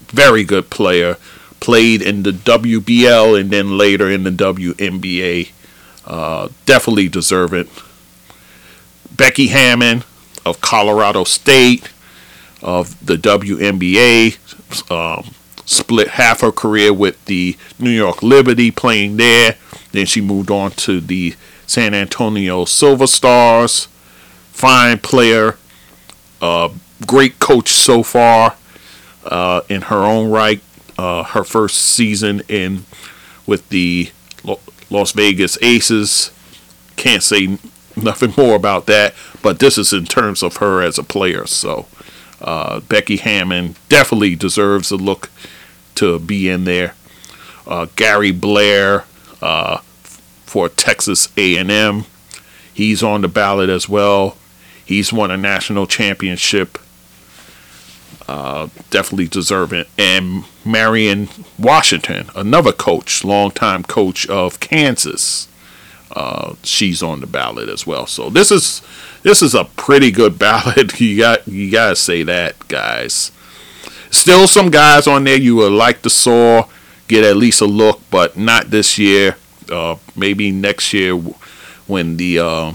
very 0.09 0.45
good 0.45 0.71
player. 0.71 1.17
Played 1.61 2.03
in 2.03 2.23
the 2.23 2.33
WBL 2.33 3.39
and 3.39 3.51
then 3.51 3.77
later 3.77 4.11
in 4.11 4.25
the 4.25 4.31
WNBA. 4.31 5.51
Uh, 6.07 6.49
definitely 6.67 7.09
deserve 7.09 7.53
it. 7.53 7.69
Becky 9.15 9.49
Hammon 9.49 10.05
of 10.47 10.61
Colorado 10.61 11.25
State 11.25 11.91
of 12.63 13.05
the 13.05 13.17
WNBA 13.17 14.39
um, 14.91 15.35
split 15.67 16.09
half 16.09 16.41
her 16.41 16.53
career 16.53 16.93
with 16.93 17.23
the 17.27 17.57
New 17.79 17.91
York 17.91 18.23
Liberty 18.23 18.71
playing 18.71 19.17
there. 19.17 19.57
Then 19.93 20.07
she 20.07 20.21
moved 20.21 20.51
on 20.51 20.71
to 20.73 21.01
the 21.01 21.35
San 21.67 21.95
Antonio 21.95 22.65
Silver 22.65 23.07
Stars. 23.07 23.87
Fine 24.53 24.99
player, 24.99 25.57
uh, 26.41 26.71
great 27.07 27.39
coach 27.39 27.71
so 27.71 28.03
far 28.03 28.57
uh, 29.25 29.63
in 29.69 29.83
her 29.83 29.99
own 29.99 30.31
right. 30.31 30.61
Uh, 30.99 31.25
her 31.25 31.45
first 31.45 31.79
season 31.79 32.43
in 32.49 32.85
with 33.47 33.67
the 33.71 34.11
Las 34.91 35.13
Vegas 35.13 35.57
Aces. 35.63 36.31
Can't 36.97 37.23
say 37.23 37.59
nothing 37.97 38.35
more 38.37 38.55
about 38.55 38.87
that, 38.87 39.15
but 39.43 39.59
this 39.59 39.79
is 39.79 39.93
in 39.93 40.05
terms 40.05 40.43
of 40.43 40.59
her 40.59 40.83
as 40.83 40.99
a 40.99 41.03
player. 41.03 41.47
So 41.47 41.87
uh, 42.41 42.81
Becky 42.81 43.17
Hammon 43.17 43.77
definitely 43.89 44.35
deserves 44.35 44.91
a 44.91 44.97
look 44.97 45.31
to 45.97 46.19
be 46.19 46.49
in 46.49 46.65
there. 46.65 46.95
Uh, 47.67 47.87
Gary 47.97 48.33
Blair 48.33 49.05
uh, 49.41 49.79
for 50.45 50.69
Texas 50.69 51.29
A&M, 51.37 52.05
he's 52.73 53.03
on 53.03 53.21
the 53.21 53.29
ballot 53.29 53.71
as 53.71 53.89
well. 53.89 54.37
He's 54.91 55.13
won 55.13 55.31
a 55.31 55.37
national 55.37 55.87
championship. 55.87 56.77
Uh, 58.27 58.67
definitely 58.91 59.29
deserving. 59.29 59.85
And 59.97 60.47
Marian 60.65 61.29
Washington, 61.57 62.29
another 62.35 62.73
coach, 62.73 63.23
longtime 63.23 63.85
coach 63.85 64.29
of 64.29 64.59
Kansas. 64.59 65.47
Uh, 66.11 66.55
she's 66.65 67.05
on 67.05 67.21
the 67.21 67.29
ballot 67.29 67.69
as 67.69 67.87
well. 67.87 68.05
So 68.09 68.31
this 68.31 68.51
is 68.51 68.83
this 69.23 69.43
is 69.43 69.55
a 69.55 69.63
pretty 69.63 70.11
good 70.11 70.39
ballot. 70.41 71.01
You 71.01 71.17
got 71.17 71.47
you 71.47 71.71
gotta 71.71 71.95
say 71.95 72.25
that, 72.25 72.67
guys. 72.67 73.31
Still 74.11 74.49
some 74.49 74.73
guys 74.73 75.07
on 75.07 75.23
there 75.23 75.37
you 75.37 75.55
would 75.55 75.71
like 75.71 76.03
to 76.03 76.11
saw 76.11 76.67
get 77.07 77.23
at 77.23 77.37
least 77.37 77.61
a 77.61 77.67
look, 77.67 78.01
but 78.11 78.37
not 78.37 78.71
this 78.71 78.99
year. 78.99 79.37
Uh, 79.71 79.99
maybe 80.17 80.51
next 80.51 80.93
year 80.93 81.15
when 81.87 82.17
the 82.17 82.41
uh, 82.41 82.73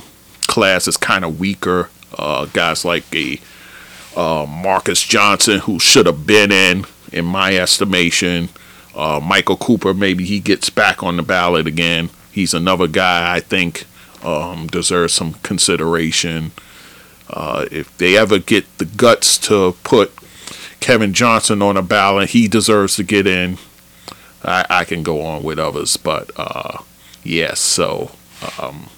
class 0.47 0.88
is 0.88 0.95
kind 0.95 1.25
of 1.25 1.41
weaker. 1.41 1.89
Uh, 2.25 2.45
guys 2.45 2.83
like 2.83 3.03
a 3.15 3.39
uh, 4.15 4.47
Marques 4.49 5.03
Johnson 5.03 5.59
who 5.59 5.77
should 5.79 6.07
have 6.07 6.25
been 6.25 6.51
in, 6.51 6.85
in 7.11 7.23
my 7.23 7.55
estimation. 7.55 8.49
Uh, 8.95 9.19
Michael 9.21 9.57
Cooper, 9.57 9.93
maybe 9.93 10.25
he 10.25 10.39
gets 10.39 10.71
back 10.71 11.03
on 11.03 11.17
the 11.17 11.21
ballot 11.21 11.67
again. 11.67 12.09
He's 12.31 12.55
another 12.55 12.88
guy 12.88 13.35
I 13.35 13.41
think 13.41 13.85
um, 14.23 14.65
deserves 14.65 15.13
some 15.13 15.33
consideration. 15.43 16.51
Uh, 17.29 17.67
if 17.71 17.95
they 17.99 18.17
ever 18.17 18.39
get 18.39 18.79
the 18.79 18.85
guts 18.85 19.38
to 19.39 19.75
put 19.83 20.11
Kevin 20.79 21.13
Johnson 21.13 21.61
on 21.61 21.77
a 21.77 21.83
ballot, 21.83 22.31
he 22.31 22.47
deserves 22.47 22.95
to 22.95 23.03
get 23.03 23.27
in. 23.27 23.59
I, 24.43 24.65
I 24.67 24.83
can 24.83 25.03
go 25.03 25.21
on 25.21 25.43
with 25.43 25.59
others, 25.59 25.95
but 25.95 26.31
uh, 26.38 26.79
yes, 27.23 27.59
so. 27.59 28.13
Um, 28.59 28.89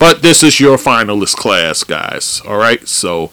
but 0.00 0.22
this 0.22 0.42
is 0.42 0.58
your 0.58 0.78
finalist 0.78 1.36
class, 1.36 1.84
guys. 1.84 2.40
All 2.48 2.56
right, 2.56 2.88
so 2.88 3.30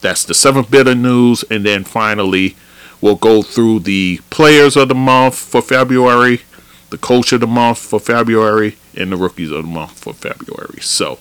that's 0.00 0.24
the 0.24 0.34
seventh 0.34 0.68
bit 0.70 0.88
of 0.88 0.98
news, 0.98 1.44
and 1.48 1.64
then 1.64 1.84
finally, 1.84 2.56
we'll 3.00 3.14
go 3.14 3.40
through 3.40 3.80
the 3.80 4.20
players 4.28 4.76
of 4.76 4.88
the 4.88 4.96
month 4.96 5.36
for 5.36 5.62
February, 5.62 6.42
the 6.90 6.98
coach 6.98 7.32
of 7.32 7.40
the 7.40 7.46
month 7.46 7.78
for 7.78 8.00
February, 8.00 8.76
and 8.96 9.12
the 9.12 9.16
rookies 9.16 9.52
of 9.52 9.62
the 9.62 9.70
month 9.70 10.00
for 10.00 10.12
February. 10.12 10.80
So 10.80 11.20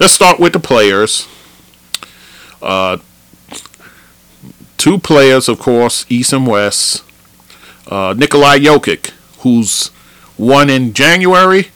let's 0.00 0.12
start 0.12 0.40
with 0.40 0.52
the 0.52 0.60
players. 0.60 1.28
Uh, 2.60 2.98
two 4.76 4.98
players, 4.98 5.48
of 5.48 5.60
course, 5.60 6.04
East 6.08 6.32
and 6.32 6.48
West. 6.48 7.04
Uh, 7.86 8.12
Nikolai 8.18 8.58
Jokic, 8.58 9.10
who's 9.42 9.92
won 10.36 10.68
in 10.68 10.92
January, 10.92 11.68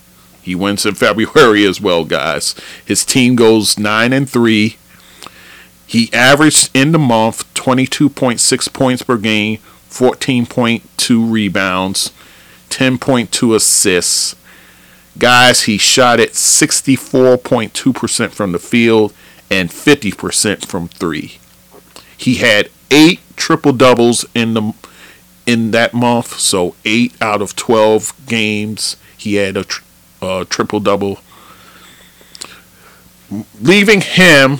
he 0.50 0.54
wins 0.54 0.84
in 0.84 0.94
February 0.94 1.64
as 1.64 1.80
well, 1.80 2.04
guys. 2.04 2.54
His 2.84 3.04
team 3.04 3.36
goes 3.36 3.78
nine 3.78 4.12
and 4.12 4.28
three. 4.28 4.76
He 5.86 6.12
averaged 6.12 6.70
in 6.74 6.92
the 6.92 6.98
month 6.98 7.52
22.6 7.54 8.72
points 8.72 9.02
per 9.02 9.16
game, 9.16 9.58
14.2 9.88 11.32
rebounds, 11.32 12.12
10.2 12.68 13.56
assists, 13.56 14.36
Guys, 15.18 15.62
he 15.62 15.76
shot 15.76 16.20
at 16.20 16.30
64.2% 16.30 18.30
from 18.30 18.52
the 18.52 18.58
field 18.58 19.12
and 19.50 19.68
50% 19.68 20.64
from 20.64 20.88
three. 20.88 21.38
He 22.16 22.36
had 22.36 22.70
eight 22.90 23.20
triple 23.36 23.72
doubles 23.72 24.24
in 24.34 24.54
the 24.54 24.72
in 25.46 25.72
that 25.72 25.92
month, 25.92 26.38
so 26.38 26.76
eight 26.84 27.12
out 27.20 27.42
of 27.42 27.56
12 27.56 28.12
games 28.26 28.96
he 29.16 29.34
had 29.34 29.56
a, 29.56 29.64
tr- 29.64 29.82
a 30.22 30.46
triple 30.48 30.80
double, 30.80 31.20
leaving 33.60 34.00
him 34.00 34.58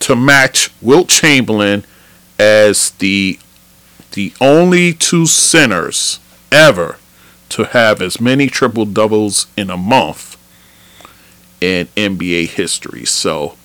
to 0.00 0.16
match 0.16 0.70
Wilt 0.80 1.08
Chamberlain 1.08 1.84
as 2.38 2.90
the 2.92 3.38
the 4.12 4.32
only 4.40 4.92
two 4.92 5.26
centers 5.26 6.18
ever 6.50 6.96
to 7.48 7.64
have 7.64 8.02
as 8.02 8.20
many 8.20 8.48
triple 8.48 8.84
doubles 8.84 9.46
in 9.56 9.70
a 9.70 9.76
month 9.76 10.36
in 11.60 11.86
NBA 11.96 12.48
history. 12.48 13.04
So 13.04 13.56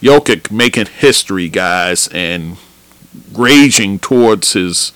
Jokic 0.00 0.50
making 0.50 0.86
history, 0.86 1.48
guys, 1.48 2.08
and 2.08 2.58
raging 3.32 3.98
towards 3.98 4.52
his 4.52 4.90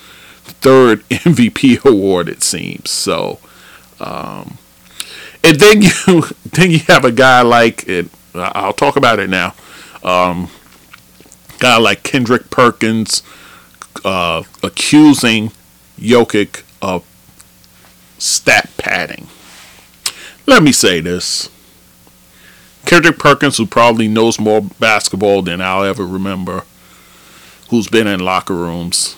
third 0.44 1.02
MVP 1.08 1.84
award, 1.84 2.28
it 2.28 2.42
seems. 2.42 2.90
So, 2.90 3.38
um, 3.98 4.58
and 5.44 5.58
then 5.58 5.82
you 5.82 6.22
then 6.52 6.70
you 6.70 6.78
have 6.80 7.04
a 7.04 7.12
guy 7.12 7.42
like 7.42 7.88
it. 7.88 8.08
I'll 8.34 8.72
talk 8.72 8.96
about 8.96 9.18
it 9.18 9.28
now. 9.30 9.54
Um, 10.02 10.48
guy 11.58 11.76
like 11.76 12.02
Kendrick 12.02 12.50
Perkins 12.50 13.22
uh, 14.04 14.44
accusing 14.62 15.52
Jokic 15.98 16.62
of 16.80 17.04
stat 18.18 18.70
padding. 18.78 19.26
Let 20.46 20.62
me 20.62 20.72
say 20.72 21.00
this. 21.00 21.48
Kendrick 22.86 23.18
Perkins, 23.18 23.58
who 23.58 23.66
probably 23.66 24.08
knows 24.08 24.40
more 24.40 24.62
basketball 24.62 25.42
than 25.42 25.60
I'll 25.60 25.84
ever 25.84 26.04
remember, 26.04 26.64
who's 27.68 27.88
been 27.88 28.06
in 28.06 28.20
locker 28.20 28.54
rooms. 28.54 29.16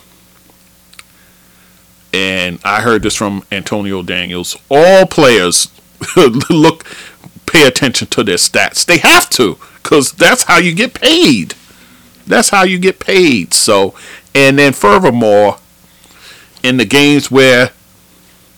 And 2.13 2.59
I 2.63 2.81
heard 2.81 3.01
this 3.01 3.15
from 3.15 3.43
Antonio 3.51 4.03
Daniels. 4.03 4.55
All 4.69 5.07
players 5.07 5.69
look 6.49 6.85
pay 7.45 7.67
attention 7.67 8.07
to 8.07 8.23
their 8.23 8.37
stats. 8.37 8.85
They 8.85 8.97
have 8.97 9.29
to, 9.31 9.57
because 9.81 10.11
that's 10.11 10.43
how 10.43 10.57
you 10.57 10.73
get 10.73 10.93
paid. 10.93 11.53
That's 12.25 12.49
how 12.49 12.63
you 12.63 12.79
get 12.79 12.99
paid. 12.99 13.53
So, 13.53 13.93
and 14.33 14.57
then 14.57 14.73
furthermore, 14.73 15.57
in 16.63 16.77
the 16.77 16.85
games 16.85 17.29
where 17.29 17.71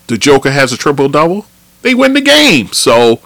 the 0.07 0.17
Joker 0.17 0.51
has 0.51 0.71
a 0.71 0.77
triple 0.77 1.09
double, 1.09 1.45
they 1.81 1.93
win 1.93 2.13
the 2.13 2.21
game. 2.21 2.67
So, 2.67 3.19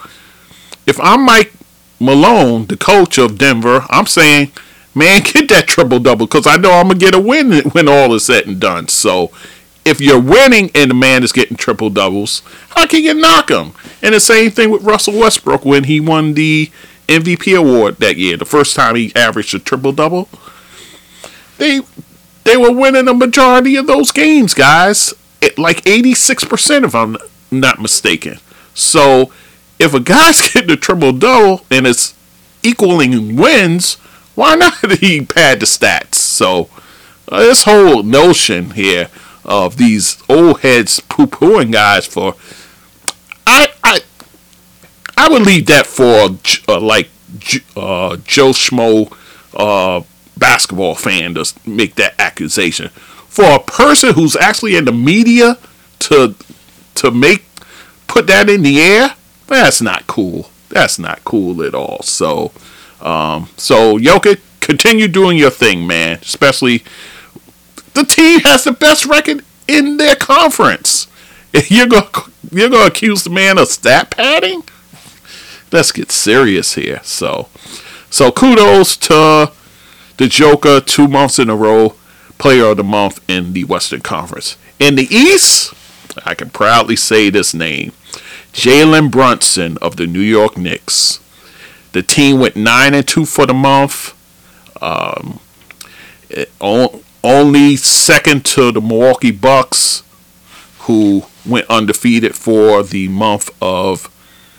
if 0.88 0.99
I'm 0.99 1.25
Mike 1.25 1.53
Malone, 1.99 2.65
the 2.65 2.77
coach 2.77 3.17
of 3.17 3.38
Denver, 3.38 3.86
I'm 3.89 4.05
saying, 4.05 4.51
man, 4.95 5.21
get 5.23 5.49
that 5.49 5.67
triple 5.67 5.99
double 5.99 6.25
because 6.25 6.47
I 6.47 6.58
know 6.58 6.71
I'm 6.71 6.88
gonna 6.88 6.99
get 6.99 7.13
a 7.15 7.19
win 7.19 7.62
when 7.71 7.88
all 7.88 8.13
is 8.13 8.25
said 8.25 8.47
and 8.47 8.60
done. 8.60 8.88
So, 8.88 9.32
if 9.86 10.02
you're 10.02 10.22
winning 10.22 10.70
and 10.76 10.92
the 10.92 10.96
man 10.96 11.24
is 11.24 11.32
getting 11.32 11.58
triple 11.58 11.89
doubles, 11.89 12.42
how 12.70 12.86
can 12.88 13.04
you 13.04 13.13
knock 13.13 13.50
him? 13.50 13.72
And 14.02 14.13
the 14.13 14.20
same 14.20 14.52
thing 14.52 14.70
with 14.72 14.84
Russell 14.84 15.20
Westbrook 15.20 15.65
when 15.65 15.86
he 15.86 16.00
won 16.00 16.34
the 16.34 16.70
MVP 17.08 17.58
award 17.58 17.98
that 17.98 18.18
year, 18.18 18.38
the 18.38 18.46
first 18.46 18.76
time 18.76 18.96
he 18.96 19.13
averaged 19.15 19.54
a 19.56 19.60
triple 19.60 19.92
double. 19.92 20.30
They 21.58 21.82
they 22.44 22.56
were 22.56 22.72
winning 22.72 23.08
a 23.08 23.13
majority 23.13 23.76
of 23.76 23.88
those 23.88 24.12
games, 24.12 24.54
guys. 24.54 25.13
It, 25.42 25.58
like 25.58 25.84
86% 25.84 26.84
if 26.84 26.96
I'm 26.96 27.18
not 27.52 27.80
mistaken. 27.80 28.39
So 28.74 29.32
if 29.78 29.94
a 29.94 30.00
guy's 30.00 30.50
getting 30.54 30.72
a 30.72 30.76
triple 30.76 31.12
double 31.12 31.65
and 31.70 31.88
it's 31.88 32.13
equaling 32.63 33.36
wins, 33.36 33.96
why 34.36 34.56
not 34.56 34.92
he 35.00 35.26
pad 35.26 35.60
the 35.60 35.65
stats? 35.65 36.15
So 36.15 36.70
uh, 37.30 37.39
this 37.39 37.63
whole 37.63 38.04
notion 38.04 38.72
here 38.72 39.10
of 39.45 39.78
these 39.78 40.21
old 40.30 40.62
heads 40.62 40.99
poo 40.99 41.25
pooing 41.28 41.71
guys 41.71 42.06
for 42.06 42.36
I 43.47 43.67
I 43.84 44.02
I 45.17 45.30
would 45.30 45.43
leave 45.43 45.65
that 45.67 45.86
for 45.86 46.38
uh, 46.67 46.80
like 46.80 47.10
uh, 47.75 48.17
Joe 48.17 48.52
Schmo 48.52 49.13
uh, 49.54 50.04
basketball 50.38 50.95
fan 50.95 51.36
to 51.36 51.54
make 51.65 51.95
that 51.95 52.15
accusation. 52.19 52.89
For 52.89 53.45
a 53.45 53.60
person 53.60 54.13
who's 54.13 54.36
actually 54.36 54.75
in 54.75 54.86
the 54.86 54.91
media 54.91 55.58
to 55.99 56.36
to 56.95 57.12
make 57.12 57.45
put 58.08 58.28
that 58.28 58.49
in 58.49 58.63
the 58.63 58.82
air, 58.82 59.15
that's 59.47 59.82
not 59.82 60.08
cool. 60.08 60.49
That's 60.69 60.99
not 60.99 61.23
cool 61.23 61.63
at 61.63 61.73
all. 61.73 62.02
So, 62.04 62.52
um, 63.02 63.49
so 63.58 63.97
Jokic, 63.97 64.39
continue 64.60 65.08
doing 65.08 65.38
your 65.38 65.49
thing, 65.49 65.88
man. 65.88 66.19
Especially 66.21 66.84
the 68.00 68.06
team 68.06 68.40
has 68.42 68.64
the 68.64 68.72
best 68.72 69.06
record 69.06 69.44
in 69.68 69.98
their 69.98 70.16
conference. 70.16 71.08
You're 71.68 71.88
gonna 71.88 72.10
you're 72.52 72.70
gonna 72.70 72.86
accuse 72.86 73.24
the 73.24 73.30
man 73.30 73.58
of 73.58 73.68
stat 73.68 74.12
padding? 74.12 74.64
Let's 75.72 75.92
get 75.92 76.12
serious 76.12 76.76
here. 76.76 77.00
So, 77.04 77.48
so 78.10 78.32
kudos 78.32 78.98
to 78.98 79.52
the 80.18 80.28
Joker, 80.28 80.80
two 80.80 81.08
months 81.08 81.38
in 81.38 81.50
a 81.50 81.56
row, 81.56 81.96
Player 82.38 82.66
of 82.66 82.78
the 82.78 82.84
Month 82.84 83.24
in 83.30 83.54
the 83.54 83.66
Western 83.66 84.02
Conference. 84.02 84.58
In 84.80 84.96
the 84.96 85.08
East, 85.14 85.74
I 86.26 86.34
can 86.34 86.50
proudly 86.50 86.96
say 86.96 87.30
this 87.30 87.54
name 87.54 87.92
Jalen 88.54 89.12
Brunson 89.12 89.78
of 89.80 89.98
the 89.98 90.08
New 90.08 90.22
York 90.22 90.58
Knicks. 90.58 91.20
The 91.92 92.02
team 92.02 92.40
went 92.40 92.56
9 92.56 92.94
and 92.94 93.08
2 93.08 93.26
for 93.26 93.46
the 93.46 93.54
month. 93.54 94.16
Um, 94.82 95.40
it, 96.30 96.52
only 97.23 97.75
second 97.75 98.45
to 98.45 98.71
the 98.71 98.82
Milwaukee 98.82 99.32
Bucks, 99.32 100.03
who 100.79 101.23
went 101.45 101.67
undefeated 101.69 102.36
for 102.36 102.84
the 102.84 103.08
month 103.08 103.49
of 103.62 104.01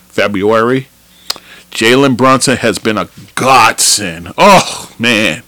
February. 0.09 0.89
Jalen 1.71 2.17
Brunson 2.17 2.57
has 2.59 2.79
been 2.79 2.99
a 2.99 3.09
godsend. 3.35 4.33
Oh, 4.37 4.93
man. 4.99 5.43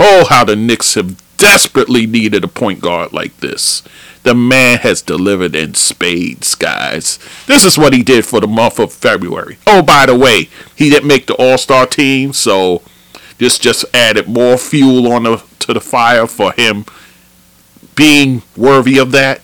Oh, 0.00 0.26
how 0.28 0.44
the 0.44 0.56
Knicks 0.56 0.94
have 0.94 1.16
desperately 1.36 2.06
needed 2.06 2.42
a 2.44 2.48
point 2.48 2.80
guard 2.80 3.12
like 3.12 3.36
this. 3.38 3.82
The 4.22 4.34
man 4.34 4.78
has 4.78 5.02
delivered 5.02 5.54
in 5.54 5.74
spades, 5.74 6.54
guys. 6.54 7.18
This 7.46 7.64
is 7.64 7.76
what 7.76 7.92
he 7.92 8.02
did 8.02 8.24
for 8.24 8.40
the 8.40 8.46
month 8.46 8.78
of 8.78 8.92
February. 8.92 9.58
Oh, 9.66 9.82
by 9.82 10.06
the 10.06 10.16
way, 10.16 10.48
he 10.74 10.88
didn't 10.90 11.08
make 11.08 11.26
the 11.26 11.34
All 11.34 11.58
Star 11.58 11.86
team, 11.86 12.32
so 12.32 12.82
this 13.38 13.58
just 13.58 13.84
added 13.94 14.28
more 14.28 14.56
fuel 14.56 15.12
on 15.12 15.24
the 15.24 15.42
to 15.60 15.72
the 15.72 15.80
fire 15.80 16.26
for 16.26 16.52
him 16.52 16.84
being 17.94 18.42
worthy 18.56 18.98
of 18.98 19.12
that. 19.12 19.42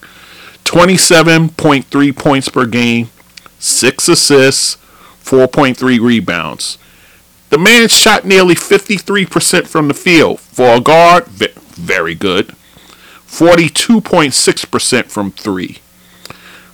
27.3 0.65 2.17
points 2.17 2.49
per 2.49 2.67
game, 2.67 3.11
6 3.59 4.09
assists, 4.09 4.77
4.3 5.25 6.01
rebounds. 6.01 6.79
The 7.49 7.59
man 7.59 7.89
shot 7.89 8.25
nearly 8.25 8.55
53% 8.55 9.67
from 9.67 9.89
the 9.89 9.95
field. 9.95 10.39
For 10.39 10.77
a 10.77 10.81
guard, 10.81 11.27
very 11.27 12.15
good. 12.15 12.55
42.6% 13.27 15.05
from 15.07 15.33
three. 15.33 15.79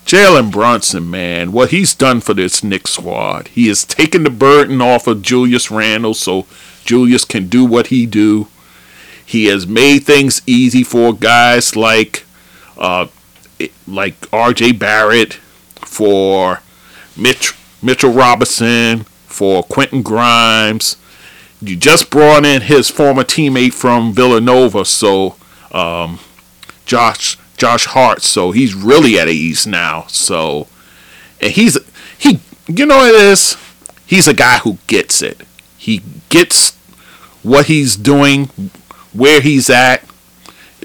Jalen 0.05 0.53
Brunson, 0.53 1.11
man, 1.11 1.51
what 1.51 1.71
he's 1.71 1.95
done 1.95 2.21
for 2.21 2.35
this 2.35 2.63
Knicks 2.63 2.93
squad. 2.93 3.49
He 3.49 3.69
has 3.69 3.85
taken 3.85 4.23
the 4.23 4.31
burden 4.31 4.81
off 4.81 5.07
of 5.07 5.23
Julius 5.23 5.71
Randle 5.71 6.15
so 6.15 6.47
Julius 6.87 7.25
can 7.25 7.49
do 7.49 7.65
what 7.65 7.89
he 7.89 8.07
do. 8.07 8.49
He 9.25 9.47
has 9.47 9.67
made 9.67 10.01
things 10.05 10.41
easy 10.47 10.85
for 10.85 11.13
guys 11.13 11.75
like 11.75 12.25
uh, 12.79 13.09
like 13.87 14.15
R.J. 14.33 14.73
Barrett, 14.73 15.35
for 15.85 16.61
Mitch, 17.17 17.55
Mitchell 17.83 18.13
Robinson, 18.13 19.05
for 19.27 19.63
Quentin 19.63 20.03
Grimes. 20.03 20.97
You 21.61 21.77
just 21.77 22.11
brought 22.11 22.45
in 22.45 22.63
his 22.63 22.91
former 22.91 23.25
teammate 23.25 23.73
from 23.73 24.13
Villanova, 24.13 24.85
so 24.85 25.37
um, 25.73 26.21
Josh 26.85 27.39
Josh 27.57 27.87
Hart. 27.87 28.23
So 28.23 28.51
he's 28.53 28.75
really 28.75 29.19
at 29.19 29.29
ease 29.29 29.67
now. 29.67 30.05
So 30.09 30.69
and 31.41 31.53
he's 31.53 31.79
he 32.19 32.41
you 32.67 32.87
know 32.87 33.05
it 33.05 33.15
is 33.15 33.57
he's 34.07 34.29
a 34.29 34.35
guy 34.35 34.59
who 34.59 34.79
gets 34.87 35.23
it. 35.23 35.43
He 35.79 36.03
gets 36.29 36.76
what 37.47 37.67
he's 37.67 37.95
doing 37.97 38.47
where 39.13 39.41
he's 39.41 39.71
at. 39.71 40.03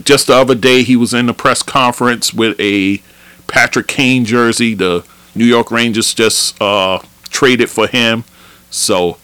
Just 0.04 0.28
the 0.28 0.36
other 0.36 0.56
day, 0.56 0.84
he 0.84 0.95
was 0.95 1.13
in 1.13 1.26
the 1.26 1.34
press 1.34 1.63
conference 1.63 2.34
with 2.34 2.58
a 2.60 3.02
Patrick 3.47 3.88
Kane 3.88 4.26
jersey. 4.26 4.74
The 4.76 5.04
New 5.36 5.45
York 5.45 5.71
Rangers 5.71 6.13
just 6.13 6.62
uh, 6.62 7.00
traded 7.30 7.69
for 7.69 7.88
him. 7.88 8.24
So, 8.69 9.17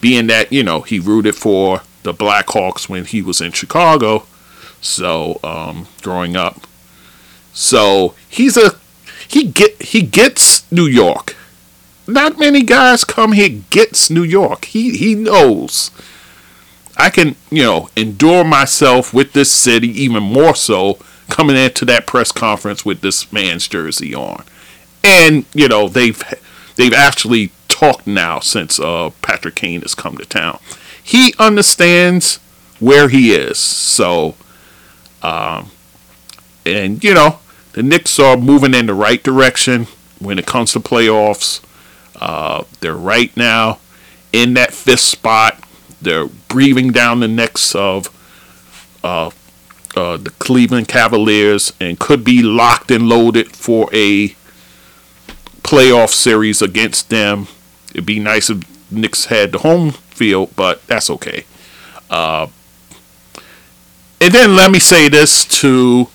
being 0.00 0.28
that, 0.28 0.52
you 0.52 0.62
know, 0.62 0.80
he 0.82 0.98
rooted 0.98 1.34
for 1.34 1.82
the 2.04 2.14
Blackhawks 2.14 2.88
when 2.88 3.04
he 3.04 3.22
was 3.22 3.40
in 3.40 3.52
Chicago. 3.52 4.24
So, 4.80 5.40
um, 5.44 5.88
growing 6.00 6.36
up. 6.36 6.66
So, 7.52 8.14
he's 8.28 8.56
a. 8.56 8.76
He 9.28 9.44
get 9.44 9.80
he 9.82 10.02
gets 10.02 10.70
New 10.70 10.86
York. 10.86 11.36
Not 12.06 12.38
many 12.38 12.62
guys 12.62 13.04
come 13.04 13.32
here 13.32 13.62
gets 13.70 14.10
New 14.10 14.24
York. 14.24 14.66
He 14.66 14.96
he 14.96 15.14
knows. 15.14 15.90
I 16.96 17.10
can, 17.10 17.36
you 17.50 17.62
know, 17.62 17.88
endure 17.96 18.44
myself 18.44 19.14
with 19.14 19.32
this 19.32 19.50
city 19.50 19.88
even 20.02 20.22
more 20.22 20.54
so 20.54 20.98
coming 21.28 21.56
into 21.56 21.84
that 21.86 22.06
press 22.06 22.30
conference 22.32 22.84
with 22.84 23.00
this 23.00 23.32
man's 23.32 23.66
jersey 23.66 24.14
on. 24.14 24.44
And, 25.02 25.46
you 25.54 25.68
know, 25.68 25.88
they've 25.88 26.22
they've 26.76 26.92
actually 26.92 27.50
talked 27.68 28.06
now 28.06 28.40
since 28.40 28.78
uh, 28.78 29.10
Patrick 29.22 29.54
Kane 29.54 29.82
has 29.82 29.94
come 29.94 30.16
to 30.18 30.24
town. 30.24 30.60
He 31.02 31.34
understands 31.38 32.36
where 32.78 33.08
he 33.08 33.32
is. 33.32 33.58
So 33.58 34.36
um, 35.22 35.70
and 36.66 37.02
you 37.02 37.14
know, 37.14 37.38
the 37.72 37.82
Knicks 37.82 38.18
are 38.18 38.36
moving 38.36 38.74
in 38.74 38.86
the 38.86 38.94
right 38.94 39.22
direction 39.22 39.86
when 40.18 40.38
it 40.38 40.46
comes 40.46 40.72
to 40.72 40.80
playoffs. 40.80 41.62
Uh, 42.16 42.64
they're 42.80 42.94
right 42.94 43.34
now 43.36 43.78
in 44.32 44.54
that 44.54 44.72
fifth 44.72 45.00
spot. 45.00 45.61
They're 46.02 46.26
breathing 46.26 46.92
down 46.92 47.20
the 47.20 47.28
necks 47.28 47.74
of 47.74 48.08
uh, 49.02 49.30
uh, 49.96 50.16
the 50.16 50.30
Cleveland 50.38 50.88
Cavaliers 50.88 51.72
and 51.80 51.98
could 51.98 52.24
be 52.24 52.42
locked 52.42 52.90
and 52.90 53.08
loaded 53.08 53.54
for 53.54 53.88
a 53.92 54.28
playoff 55.62 56.10
series 56.10 56.60
against 56.62 57.10
them. 57.10 57.46
It'd 57.90 58.06
be 58.06 58.18
nice 58.18 58.50
if 58.50 58.62
Knicks 58.90 59.26
had 59.26 59.52
the 59.52 59.58
home 59.58 59.92
field, 59.92 60.50
but 60.56 60.86
that's 60.86 61.10
okay. 61.10 61.44
Uh, 62.10 62.48
and 64.20 64.32
then 64.32 64.54
let 64.54 64.70
me 64.70 64.78
say 64.78 65.08
this 65.08 65.44
to 65.60 66.06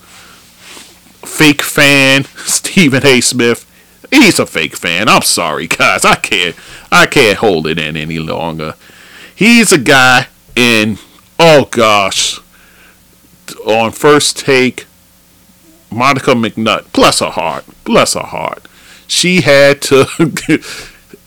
fake 1.26 1.62
fan 1.62 2.24
Stephen 2.38 3.06
A. 3.06 3.22
Smith. 3.22 3.64
He's 4.12 4.40
a 4.40 4.46
fake 4.46 4.76
fan. 4.78 5.10
I'm 5.10 5.24
sorry, 5.24 5.68
guys. 5.68 6.06
I 6.06 6.16
can't. 6.16 6.56
I 6.92 7.06
can't 7.06 7.40
hold 7.40 7.68
it 7.68 7.78
in 7.78 7.98
any 7.98 8.20
longer. 8.20 8.76
He's 9.38 9.72
a 9.72 9.78
guy 9.78 10.30
in. 10.56 10.98
Oh 11.38 11.68
gosh. 11.70 12.40
On 13.68 13.92
first 13.92 14.40
take, 14.40 14.88
Monica 15.92 16.32
McNutt. 16.32 16.92
Bless 16.92 17.20
her 17.20 17.30
heart. 17.30 17.64
Bless 17.84 18.16
her 18.16 18.22
heart. 18.22 18.68
She 19.06 19.42
had 19.42 19.80
to 19.84 20.08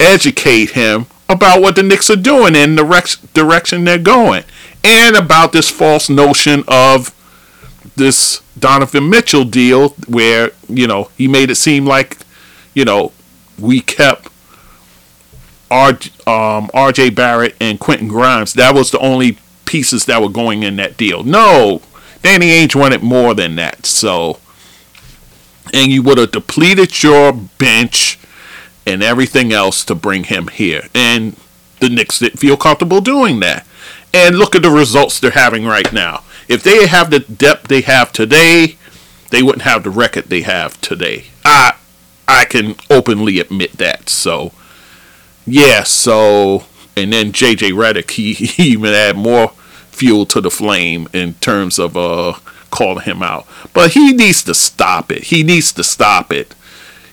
educate 0.01 0.71
him 0.71 1.07
about 1.29 1.63
what 1.63 1.77
the 1.77 1.85
Knicks 1.85 2.11
are 2.11 2.17
doing 2.17 2.57
and 2.57 2.77
the 2.77 3.29
direction 3.33 3.85
they're 3.85 3.97
going 3.97 4.43
and 4.83 5.15
about 5.15 5.53
this 5.53 5.71
false 5.71 6.11
notion 6.11 6.65
of 6.67 7.15
this 7.95 8.43
Donovan 8.59 9.09
Mitchell 9.09 9.45
deal 9.45 9.91
where, 10.09 10.51
you 10.69 10.89
know, 10.89 11.11
he 11.17 11.29
made 11.29 11.49
it 11.49 11.55
seem 11.55 11.87
like, 11.87 12.19
you 12.75 12.85
know, 12.85 13.13
we 13.57 13.81
kept 13.81 14.30
R, 15.71 15.91
um, 15.91 16.69
RJ 16.75 17.15
Barrett 17.15 17.57
and 17.61 17.79
Quentin 17.79 18.09
Grimes. 18.09 18.53
That 18.55 18.75
was 18.75 18.91
the 18.91 18.99
only 18.99 19.39
pieces 19.65 20.05
that 20.07 20.21
were 20.21 20.29
going 20.29 20.63
in 20.63 20.77
that 20.77 20.97
deal. 20.97 21.23
No, 21.23 21.83
Danny 22.23 22.49
Ainge 22.49 22.75
wanted 22.75 23.03
more 23.03 23.35
than 23.35 23.57
that. 23.57 23.87
So, 23.87 24.39
and 25.73 25.93
you 25.93 26.03
would 26.03 26.19
have 26.19 26.33
depleted 26.33 27.03
your 27.03 27.33
bench 27.33 28.19
and 28.87 29.03
everything 29.03 29.53
else 29.53 29.85
to 29.85 29.95
bring 29.95 30.25
him 30.25 30.49
here. 30.49 30.89
And 30.95 31.37
the 31.79 31.89
Knicks 31.89 32.19
didn't 32.19 32.39
feel 32.39 32.57
comfortable 32.57 33.01
doing 33.01 33.41
that. 33.41 33.67
And 34.13 34.37
look 34.37 34.57
at 34.57 34.63
the 34.63 34.71
results 34.71 35.21
they're 35.21 35.31
having 35.31 35.65
right 35.65 35.93
now. 35.93 36.25
If 36.49 36.65
they 36.65 36.87
have 36.89 37.11
the 37.11 37.21
depth 37.21 37.69
they 37.69 37.83
have 37.83 38.13
today, 38.13 38.77
they 39.31 39.43
wouldn't 39.43 39.63
have 39.63 39.85
the 39.85 39.91
record 39.91 40.25
they 40.25 40.43
have 40.43 40.81
today. 40.81 41.27
I 41.45 41.75
I 42.27 42.45
can 42.45 42.75
openly 42.91 43.39
admit 43.39 43.73
that. 43.75 44.09
So 44.09 44.53
yeah, 45.47 45.83
so 45.83 46.65
and 46.97 47.13
then 47.13 47.33
JJ 47.33 47.73
Redick 47.73 48.11
he, 48.13 48.33
he 48.35 48.63
even 48.73 48.93
add 48.93 49.17
more 49.17 49.53
fuel 49.91 50.27
to 50.27 50.41
the 50.41 50.51
flame 50.51 51.09
in 51.13 51.35
terms 51.35 51.79
of 51.79 51.97
uh 51.97 52.35
calling 52.71 53.05
him 53.05 53.23
out. 53.23 53.47
But 53.73 53.93
he 53.93 54.13
needs 54.13 54.43
to 54.45 54.55
stop 54.55 55.11
it. 55.11 55.25
He 55.25 55.43
needs 55.43 55.73
to 55.73 55.85
stop 55.85 56.33
it. 56.33 56.55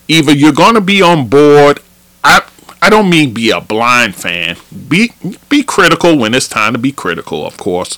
Either 0.08 0.32
you're 0.32 0.54
gonna 0.54 0.82
be 0.82 1.02
on 1.02 1.28
board. 1.28 1.80
I 2.24 2.42
I 2.82 2.90
don't 2.90 3.10
mean 3.10 3.34
be 3.34 3.50
a 3.50 3.60
blind 3.60 4.16
fan. 4.16 4.58
Be 4.88 5.12
be 5.50 5.64
critical 5.64 6.18
when 6.18 6.34
it's 6.34 6.48
time 6.48 6.74
to 6.74 6.80
be 6.80 6.92
critical, 6.92 7.46
of 7.46 7.58
course, 7.58 7.98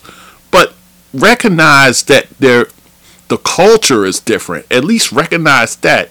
but 0.52 0.74
recognize 1.14 2.04
that 2.04 2.30
there 2.40 2.68
the 3.28 3.38
culture 3.38 4.06
is 4.06 4.20
different. 4.20 4.66
At 4.72 4.84
least 4.84 5.12
recognize 5.12 5.76
that, 5.78 6.10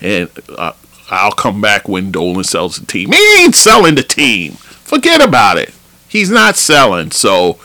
and 0.00 0.30
uh, 0.56 0.72
I'll 1.10 1.32
come 1.32 1.60
back 1.60 1.88
when 1.88 2.10
Dolan 2.10 2.44
sells 2.44 2.76
the 2.76 2.86
team. 2.86 3.12
He 3.12 3.42
ain't 3.42 3.54
selling 3.54 3.94
the 3.94 4.02
team. 4.02 4.52
Forget 4.52 5.22
about 5.22 5.58
it. 5.58 5.74
He's 6.08 6.30
not 6.30 6.56
selling. 6.56 7.10
So 7.10 7.58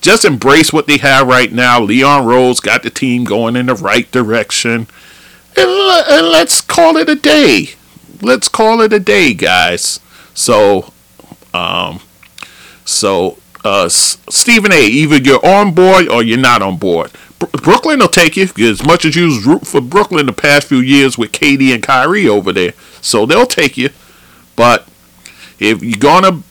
just 0.00 0.24
embrace 0.24 0.72
what 0.72 0.86
they 0.86 0.98
have 0.98 1.26
right 1.26 1.52
now. 1.52 1.80
Leon 1.80 2.26
Rose 2.26 2.60
got 2.60 2.82
the 2.82 2.90
team 2.90 3.24
going 3.24 3.56
in 3.56 3.66
the 3.66 3.74
right 3.74 4.10
direction, 4.10 4.88
and, 5.56 5.68
and 5.68 6.26
let's 6.26 6.60
call 6.60 6.96
it 6.96 7.08
a 7.08 7.14
day 7.14 7.74
let's 8.22 8.48
call 8.48 8.80
it 8.80 8.92
a 8.92 9.00
day, 9.00 9.34
guys. 9.34 10.00
So, 10.32 10.92
um, 11.52 12.00
so 12.84 13.38
uh, 13.64 13.88
Stephen 13.88 14.72
A. 14.72 14.86
Either 14.86 15.16
you're 15.16 15.44
on 15.44 15.74
board 15.74 16.08
or 16.08 16.22
you're 16.22 16.38
not 16.38 16.62
on 16.62 16.78
board. 16.78 17.10
Brooklyn 17.46 18.00
will 18.00 18.08
take 18.08 18.36
you 18.36 18.48
as 18.58 18.84
much 18.84 19.04
as 19.04 19.16
you 19.16 19.40
root 19.40 19.66
for 19.66 19.80
Brooklyn 19.80 20.26
the 20.26 20.32
past 20.32 20.68
few 20.68 20.78
years 20.78 21.16
with 21.18 21.32
KD 21.32 21.72
and 21.74 21.82
Kyrie 21.82 22.28
over 22.28 22.52
there. 22.52 22.72
So 23.00 23.26
they'll 23.26 23.46
take 23.46 23.76
you. 23.76 23.90
But 24.56 24.88
if 25.58 25.82
you're 25.82 25.98
gonna 25.98 26.42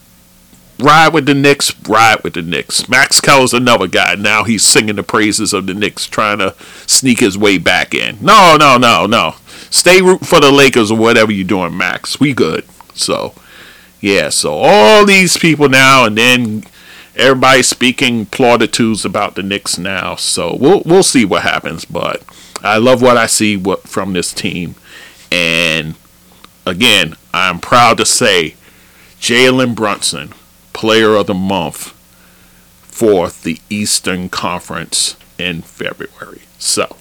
ride 0.78 1.12
with 1.12 1.26
the 1.26 1.34
Knicks, 1.34 1.74
ride 1.88 2.22
with 2.24 2.34
the 2.34 2.42
Knicks. 2.42 2.88
Max 2.88 3.20
Kellerman's 3.20 3.54
another 3.54 3.86
guy. 3.86 4.14
Now 4.14 4.44
he's 4.44 4.62
singing 4.62 4.96
the 4.96 5.02
praises 5.02 5.52
of 5.52 5.66
the 5.66 5.74
Knicks, 5.74 6.06
trying 6.06 6.38
to 6.38 6.54
sneak 6.86 7.20
his 7.20 7.38
way 7.38 7.58
back 7.58 7.94
in. 7.94 8.18
No, 8.20 8.56
no, 8.58 8.76
no, 8.76 9.06
no. 9.06 9.36
Stay 9.70 10.02
rooting 10.02 10.26
for 10.26 10.40
the 10.40 10.50
Lakers 10.50 10.90
or 10.90 10.98
whatever 10.98 11.32
you're 11.32 11.46
doing, 11.46 11.76
Max. 11.76 12.20
We 12.20 12.34
good. 12.34 12.64
So, 12.94 13.34
yeah. 14.00 14.28
So 14.28 14.54
all 14.54 15.06
these 15.06 15.36
people 15.36 15.68
now, 15.68 16.04
and 16.04 16.18
then 16.18 16.64
everybody 17.16 17.62
speaking 17.62 18.26
plauditudes 18.26 19.04
about 19.04 19.34
the 19.34 19.42
Knicks 19.42 19.78
now. 19.78 20.16
So 20.16 20.56
we'll 20.58 20.82
we'll 20.84 21.02
see 21.02 21.24
what 21.24 21.42
happens. 21.42 21.84
But 21.84 22.22
I 22.62 22.78
love 22.78 23.02
what 23.02 23.16
I 23.16 23.26
see 23.26 23.56
what, 23.56 23.82
from 23.88 24.12
this 24.12 24.32
team, 24.32 24.74
and 25.30 25.94
again, 26.66 27.16
I'm 27.34 27.58
proud 27.60 27.98
to 27.98 28.04
say, 28.04 28.54
Jalen 29.20 29.74
Brunson, 29.74 30.32
Player 30.72 31.14
of 31.16 31.26
the 31.26 31.34
Month 31.34 31.88
for 32.82 33.30
the 33.30 33.58
Eastern 33.68 34.28
Conference 34.28 35.16
in 35.38 35.62
February. 35.62 36.42
So 36.58 36.96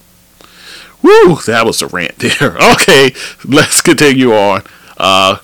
Woo, 1.02 1.36
that 1.48 1.66
was 1.66 1.82
a 1.82 1.88
rant 1.88 2.18
there. 2.18 2.58
Okay, 2.74 3.14
let's 3.46 3.82
continue 3.82 4.34
on. 4.34 4.64
Uh, 4.98 5.38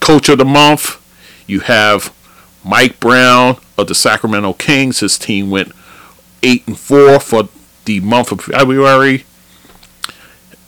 Coach 0.00 0.28
of 0.28 0.38
the 0.38 0.44
month, 0.44 0.98
you 1.46 1.60
have 1.60 2.14
Mike 2.64 3.00
Brown 3.00 3.58
of 3.78 3.86
the 3.86 3.94
Sacramento 3.94 4.54
Kings. 4.54 5.00
His 5.00 5.18
team 5.18 5.50
went 5.50 5.72
eight 6.42 6.66
and 6.66 6.78
four 6.78 7.20
for 7.20 7.48
the 7.84 8.00
month 8.00 8.32
of 8.32 8.42
February. 8.42 9.24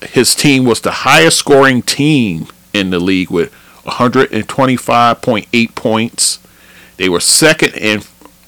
His 0.02 0.34
team 0.34 0.64
was 0.64 0.80
the 0.80 0.90
highest 0.90 1.38
scoring 1.38 1.82
team 1.82 2.48
in 2.72 2.90
the 2.90 2.98
league 2.98 3.30
with 3.30 3.52
125.8 3.84 5.74
points. 5.74 6.38
They 6.96 7.08
were 7.08 7.20
second 7.20 7.74
in 7.74 8.02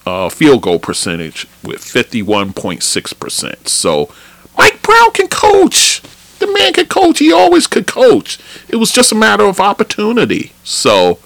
uh, 0.07 0.29
field 0.29 0.63
goal 0.63 0.79
percentage 0.79 1.47
with 1.63 1.81
51.6%. 1.81 3.69
So 3.69 4.13
Mike 4.57 4.83
Brown 4.83 5.11
can 5.13 5.29
coach. 5.29 6.03
The 6.39 6.47
man 6.53 6.73
can 6.73 6.87
coach. 6.87 7.21
He 7.21 7.33
always 7.33 7.67
could 7.67 7.87
coach. 7.87 8.39
It 8.69 8.77
was 8.77 8.91
just 8.91 9.13
a 9.13 9.17
matter 9.17 9.45
of 9.45 9.61
opportunity. 9.61 10.53
So 10.63 11.19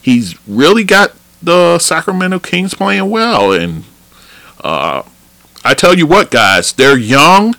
he's 0.00 0.36
really 0.48 0.84
got 0.84 1.12
the 1.44 1.78
Sacramento 1.78 2.38
Kings 2.38 2.74
playing 2.74 3.10
well. 3.10 3.52
And 3.52 3.84
uh, 4.62 5.02
I 5.64 5.74
tell 5.74 5.96
you 5.96 6.06
what, 6.06 6.30
guys, 6.30 6.72
they're 6.72 6.98
young, 6.98 7.54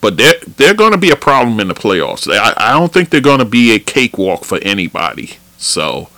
but 0.00 0.16
they're 0.16 0.40
they're 0.56 0.74
going 0.74 0.92
to 0.92 0.98
be 0.98 1.10
a 1.10 1.16
problem 1.16 1.60
in 1.60 1.68
the 1.68 1.74
playoffs. 1.74 2.30
I, 2.30 2.54
I 2.56 2.72
don't 2.72 2.92
think 2.92 3.10
they're 3.10 3.20
going 3.20 3.40
to 3.40 3.44
be 3.44 3.72
a 3.72 3.78
cakewalk 3.78 4.44
for 4.44 4.58
anybody. 4.62 5.36
So 5.56 6.08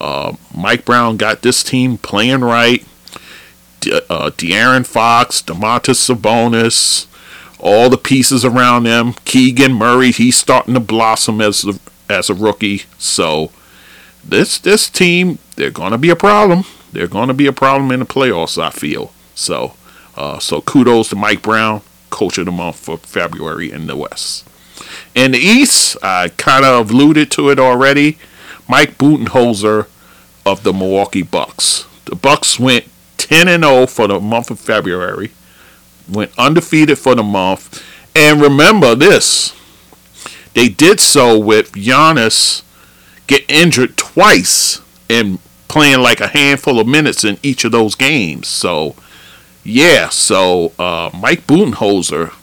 uh, 0.00 0.36
Mike 0.56 0.84
Brown 0.84 1.16
got 1.16 1.42
this 1.42 1.62
team 1.62 1.98
playing 1.98 2.40
right. 2.40 2.84
De- 3.80 4.12
uh, 4.12 4.30
De'Aaron 4.30 4.86
Fox, 4.86 5.40
Domantas 5.40 5.96
Sabonis, 5.96 7.06
all 7.58 7.88
the 7.88 7.96
pieces 7.98 8.44
around 8.44 8.84
them. 8.84 9.14
Keegan 9.24 9.72
Murray, 9.72 10.12
he's 10.12 10.36
starting 10.36 10.74
to 10.74 10.80
blossom 10.80 11.40
as 11.40 11.64
a, 11.64 11.78
as 12.12 12.28
a 12.28 12.34
rookie. 12.34 12.82
So 12.98 13.52
this 14.24 14.58
this 14.58 14.88
team, 14.88 15.38
they're 15.56 15.70
going 15.70 15.92
to 15.92 15.98
be 15.98 16.10
a 16.10 16.16
problem. 16.16 16.64
They're 16.92 17.06
going 17.06 17.28
to 17.28 17.34
be 17.34 17.46
a 17.46 17.52
problem 17.52 17.90
in 17.90 18.00
the 18.00 18.06
playoffs. 18.06 18.60
I 18.60 18.70
feel 18.70 19.12
so. 19.34 19.74
Uh, 20.16 20.38
so 20.38 20.60
kudos 20.60 21.10
to 21.10 21.16
Mike 21.16 21.42
Brown, 21.42 21.82
coach 22.10 22.38
of 22.38 22.46
the 22.46 22.52
month 22.52 22.76
for 22.76 22.98
February 22.98 23.70
in 23.70 23.86
the 23.86 23.96
West. 23.96 24.46
In 25.14 25.32
the 25.32 25.38
East, 25.38 25.96
I 26.02 26.28
kind 26.36 26.64
of 26.64 26.90
alluded 26.90 27.30
to 27.32 27.50
it 27.50 27.58
already. 27.58 28.18
Mike 28.68 28.98
Budenholzer 28.98 29.86
of 30.44 30.62
the 30.62 30.72
Milwaukee 30.72 31.22
Bucks. 31.22 31.86
The 32.04 32.16
Bucks 32.16 32.58
went 32.58 32.86
10 33.18 33.48
and 33.48 33.64
0 33.64 33.86
for 33.86 34.08
the 34.08 34.20
month 34.20 34.50
of 34.50 34.58
February, 34.58 35.30
went 36.08 36.32
undefeated 36.38 36.98
for 36.98 37.14
the 37.14 37.22
month, 37.22 37.82
and 38.14 38.40
remember 38.40 38.94
this: 38.94 39.54
they 40.54 40.68
did 40.68 41.00
so 41.00 41.38
with 41.38 41.72
Giannis 41.72 42.62
get 43.30 43.48
injured 43.48 43.96
twice 43.96 44.80
and 45.08 45.38
playing 45.68 46.00
like 46.00 46.20
a 46.20 46.26
handful 46.26 46.80
of 46.80 46.86
minutes 46.88 47.22
in 47.22 47.38
each 47.44 47.64
of 47.64 47.70
those 47.70 47.94
games. 47.94 48.48
So, 48.48 48.96
yeah, 49.62 50.08
so 50.08 50.72
uh, 50.80 51.10
Mike 51.14 51.46
Budenholzer 51.46 52.34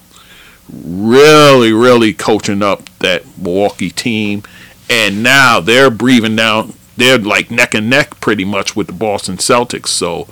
really, 0.72 1.74
really 1.74 2.14
coaching 2.14 2.64
up 2.64 2.90
that 3.00 3.38
Milwaukee 3.38 3.90
team, 3.90 4.44
and 4.90 5.22
now 5.22 5.60
they're 5.60 5.90
breathing 5.90 6.38
down. 6.38 6.74
They're 6.96 7.18
like 7.18 7.52
neck 7.52 7.74
and 7.74 7.90
neck 7.90 8.22
pretty 8.22 8.46
much 8.46 8.78
with 8.78 8.88
the 8.88 8.94
Boston 8.94 9.36
Celtics. 9.36 9.90
So, 9.90 10.30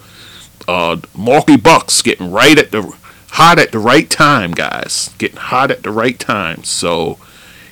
uh, 0.69 0.97
Milwaukee 1.17 1.57
Bucks 1.57 2.01
getting 2.01 2.31
right 2.31 2.57
at 2.57 2.71
the 2.71 2.95
hot 3.31 3.59
at 3.59 3.73
the 3.73 3.79
right 3.79 4.09
time, 4.09 4.51
guys. 4.51 5.13
Getting 5.17 5.37
hot 5.37 5.69
at 5.69 5.83
the 5.83 5.91
right 5.91 6.17
time. 6.17 6.63
So, 6.63 7.19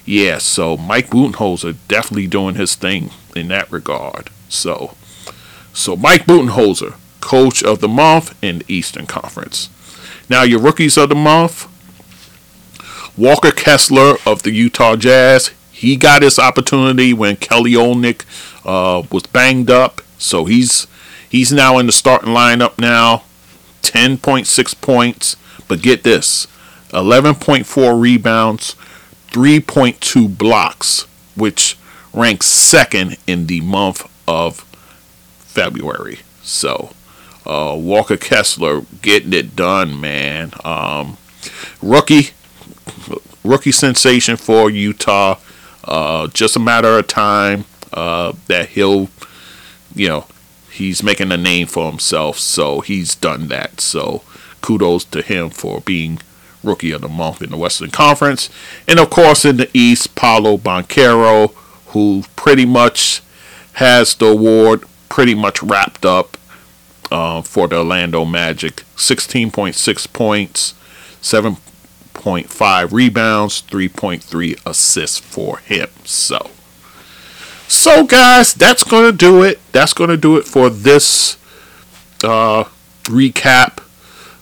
yeah, 0.05 0.37
so 0.37 0.77
Mike 0.77 1.09
Budenholzer 1.09 1.75
definitely 1.87 2.27
doing 2.27 2.55
his 2.55 2.75
thing 2.75 3.11
in 3.35 3.47
that 3.49 3.71
regard. 3.71 4.29
So, 4.49 4.95
so 5.73 5.95
Mike 5.95 6.25
Budenholzer, 6.25 6.95
coach 7.21 7.63
of 7.63 7.79
the 7.79 7.87
month 7.87 8.37
in 8.43 8.59
the 8.59 8.73
Eastern 8.73 9.05
Conference. 9.05 9.69
Now 10.29 10.43
your 10.43 10.59
rookies 10.59 10.97
of 10.97 11.09
the 11.09 11.15
month, 11.15 11.67
Walker 13.17 13.51
Kessler 13.51 14.15
of 14.25 14.43
the 14.43 14.51
Utah 14.51 14.95
Jazz. 14.95 15.51
He 15.71 15.95
got 15.95 16.21
his 16.21 16.39
opportunity 16.39 17.13
when 17.13 17.35
Kelly 17.35 17.73
Olynyk 17.73 18.23
uh, 18.65 19.05
was 19.11 19.27
banged 19.27 19.69
up, 19.69 20.01
so 20.17 20.45
he's 20.45 20.87
he's 21.29 21.51
now 21.51 21.77
in 21.77 21.85
the 21.85 21.91
starting 21.91 22.33
lineup 22.33 22.77
now. 22.77 23.23
10.6 23.83 24.79
points, 24.79 25.35
but 25.67 25.81
get 25.81 26.03
this, 26.03 26.47
11.4 26.91 27.99
rebounds, 27.99 28.75
3.2 29.33 30.37
blocks, 30.37 31.07
which 31.35 31.77
ranks 32.13 32.45
second 32.45 33.17
in 33.27 33.47
the 33.47 33.59
month 33.61 34.07
of 34.27 34.59
February. 35.39 36.19
So, 36.43 36.91
uh, 37.45 37.75
Walker 37.77 38.15
Kessler 38.15 38.83
getting 39.01 39.33
it 39.33 39.55
done, 39.55 39.99
man. 39.99 40.51
Um, 40.63 41.17
rookie, 41.81 42.29
rookie 43.43 43.71
sensation 43.71 44.37
for 44.37 44.69
Utah. 44.69 45.39
Uh, 45.83 46.27
just 46.27 46.55
a 46.55 46.59
matter 46.59 46.99
of 46.99 47.07
time 47.07 47.65
uh, 47.91 48.33
that 48.47 48.69
he'll, 48.69 49.09
you 49.95 50.07
know, 50.07 50.27
he's 50.71 51.03
making 51.03 51.31
a 51.31 51.37
name 51.37 51.67
for 51.67 51.89
himself. 51.89 52.37
So 52.37 52.81
he's 52.81 53.15
done 53.15 53.47
that. 53.47 53.81
So 53.81 54.21
kudos 54.61 55.05
to 55.05 55.21
him 55.21 55.49
for 55.49 55.81
being 55.81 56.19
Rookie 56.63 56.91
of 56.91 57.01
the 57.01 57.09
Month 57.09 57.41
in 57.41 57.51
the 57.51 57.57
Western 57.57 57.91
Conference. 57.91 58.49
And 58.87 58.99
of 58.99 59.09
course, 59.09 59.45
in 59.45 59.57
the 59.57 59.69
East, 59.73 60.15
Paolo 60.15 60.57
Banchero, 60.57 61.53
who 61.87 62.23
pretty 62.35 62.65
much 62.65 63.21
has 63.73 64.15
the 64.15 64.27
award 64.27 64.83
pretty 65.09 65.35
much 65.35 65.61
wrapped 65.61 66.05
up 66.05 66.37
uh, 67.11 67.41
for 67.41 67.67
the 67.67 67.77
Orlando 67.77 68.25
Magic. 68.25 68.83
16.6 68.95 70.11
points, 70.13 70.73
7.5 71.21 72.91
rebounds, 72.91 73.61
3.3 73.61 74.65
assists 74.65 75.19
for 75.19 75.59
him. 75.59 75.89
So, 76.03 76.49
so 77.67 78.05
guys, 78.05 78.53
that's 78.53 78.83
gonna 78.83 79.11
do 79.11 79.43
it. 79.43 79.59
That's 79.71 79.93
gonna 79.93 80.17
do 80.17 80.37
it 80.37 80.45
for 80.45 80.69
this 80.69 81.37
uh, 82.23 82.65
recap. 83.03 83.83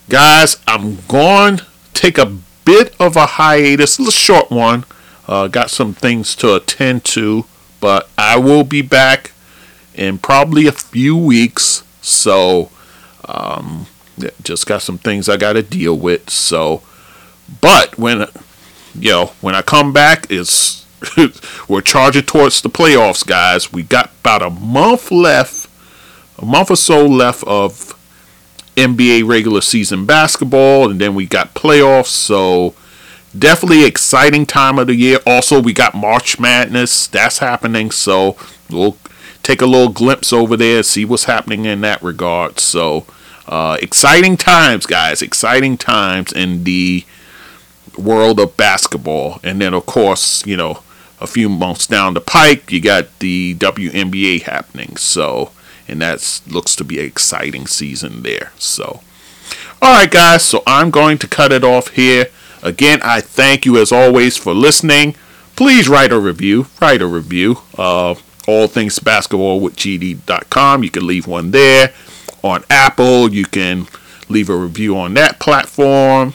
Guys, 0.08 0.58
I'm 0.68 0.98
going 1.08 1.62
take 2.02 2.18
a 2.18 2.26
bit 2.66 2.96
of 3.00 3.16
a 3.16 3.28
hiatus, 3.28 4.00
a 4.00 4.12
short 4.12 4.50
one. 4.50 4.86
Uh, 5.28 5.48
got 5.48 5.70
some 5.70 5.94
things 5.94 6.36
to 6.36 6.56
attend 6.56 7.06
to, 7.06 7.46
but 7.80 8.10
I 8.18 8.38
will 8.38 8.64
be 8.64 8.82
back 8.82 9.32
in 9.94 10.18
probably 10.18 10.66
a 10.66 10.72
few 10.72 11.16
weeks. 11.16 11.84
So, 12.02 12.72
um, 13.26 13.86
just 14.42 14.66
got 14.66 14.82
some 14.82 14.98
things 14.98 15.30
I 15.30 15.38
got 15.38 15.54
to 15.54 15.62
deal 15.62 15.96
with. 15.96 16.32
So, 16.32 16.82
but 17.62 18.00
when 18.00 18.28
you 18.96 19.12
know 19.12 19.26
when 19.42 19.54
I 19.54 19.62
come 19.62 19.94
back, 19.94 20.26
it's 20.32 20.88
we're 21.70 21.82
charging 21.82 22.24
towards 22.24 22.62
the 22.62 22.70
playoffs, 22.70 23.26
guys. 23.26 23.72
We 23.72 23.84
got 23.84 24.10
about 24.22 24.42
a 24.42 24.50
month 24.50 25.12
left, 25.12 25.70
a 26.40 26.46
month 26.46 26.72
or 26.72 26.76
so 26.76 27.06
left 27.06 27.44
of 27.44 27.96
NBA 28.76 29.28
regular 29.28 29.62
season 29.62 30.06
basketball, 30.06 30.90
and 30.90 31.00
then 31.00 31.16
we 31.16 31.26
got 31.26 31.54
playoffs. 31.54 32.08
So 32.08 32.74
definitely 33.38 33.86
exciting 33.86 34.46
time 34.46 34.80
of 34.80 34.88
the 34.88 34.96
year. 34.96 35.20
Also, 35.26 35.62
we 35.62 35.74
got 35.74 35.96
March 35.96 36.40
Madness 36.40 37.08
that's 37.08 37.40
happening. 37.40 37.92
So 37.92 38.38
we'll 38.70 38.98
take 39.44 39.62
a 39.62 39.66
little 39.66 39.90
glimpse 39.90 40.32
over 40.32 40.56
there, 40.56 40.84
see 40.84 41.06
what's 41.06 41.26
happening 41.26 41.66
in 41.66 41.82
that 41.82 42.02
regard. 42.02 42.60
So 42.60 43.06
uh, 43.48 43.78
exciting 43.82 44.38
times, 44.38 44.86
guys. 44.86 45.22
Exciting 45.22 45.78
times 45.78 46.32
in 46.32 46.64
the 46.64 47.06
world 47.98 48.40
of 48.40 48.56
basketball. 48.58 49.40
And 49.44 49.62
then, 49.62 49.74
of 49.74 49.86
course, 49.86 50.46
you 50.46 50.56
know, 50.56 50.84
a 51.20 51.28
few 51.28 51.50
months 51.50 51.86
down 51.86 52.16
the 52.16 52.22
pike, 52.22 52.72
you 52.72 52.82
got 52.82 53.20
the 53.20 53.56
WNBA 53.56 54.42
happening. 54.44 54.98
So 54.98 55.52
and 55.92 56.02
that 56.02 56.42
looks 56.48 56.76
to 56.78 56.84
be 56.84 57.00
an 57.00 57.06
exciting 57.06 57.68
season 57.68 58.24
there. 58.24 58.54
So, 58.58 59.02
all 59.82 59.94
right, 59.94 60.10
guys. 60.10 60.44
So 60.44 60.64
I'm 60.66 60.90
going 60.90 61.18
to 61.20 61.28
cut 61.28 61.52
it 61.52 61.64
off 61.64 61.90
here. 61.90 62.28
Again, 62.64 63.02
I 63.04 63.22
thank 63.22 63.66
you 63.66 63.78
as 63.78 63.92
always 63.92 64.38
for 64.38 64.54
listening. 64.54 65.16
Please 65.56 65.90
write 65.90 66.12
a 66.12 66.20
review. 66.20 66.68
Write 66.82 67.02
a 67.02 67.08
review. 67.08 67.58
Uh, 67.78 68.16
all 68.48 68.68
things 68.68 69.00
basketball 69.00 69.60
with 69.60 69.76
GD.com. 69.76 70.84
You 70.84 70.90
can 70.90 71.06
leave 71.06 71.28
one 71.28 71.52
there. 71.52 71.94
On 72.44 72.64
Apple, 72.70 73.32
you 73.32 73.46
can 73.46 73.88
leave 74.30 74.50
a 74.50 74.56
review 74.56 74.98
on 74.98 75.14
that 75.16 75.40
platform. 75.40 76.34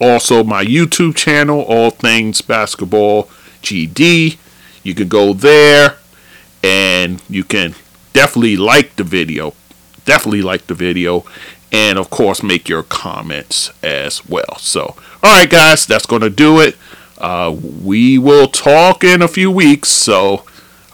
Also, 0.00 0.44
my 0.44 0.64
YouTube 0.64 1.16
channel, 1.16 1.60
All 1.62 1.90
Things 1.90 2.40
Basketball 2.42 3.24
GD. 3.62 4.36
You 4.82 4.94
can 4.94 5.08
go 5.08 5.32
there 5.32 5.96
and 6.62 7.22
you 7.28 7.44
can 7.44 7.74
definitely 8.12 8.56
like 8.56 8.96
the 8.96 9.04
video. 9.04 9.54
Definitely 10.04 10.42
like 10.42 10.66
the 10.66 10.74
video. 10.74 11.24
And 11.70 11.98
of 11.98 12.10
course, 12.10 12.42
make 12.42 12.68
your 12.68 12.82
comments 12.82 13.70
as 13.82 14.26
well. 14.28 14.58
So, 14.58 14.94
all 15.22 15.38
right, 15.38 15.48
guys, 15.48 15.86
that's 15.86 16.06
going 16.06 16.22
to 16.22 16.30
do 16.30 16.60
it. 16.60 16.76
Uh, 17.18 17.56
we 17.82 18.18
will 18.18 18.48
talk 18.48 19.04
in 19.04 19.22
a 19.22 19.28
few 19.28 19.50
weeks. 19.50 19.88
So, 19.88 20.44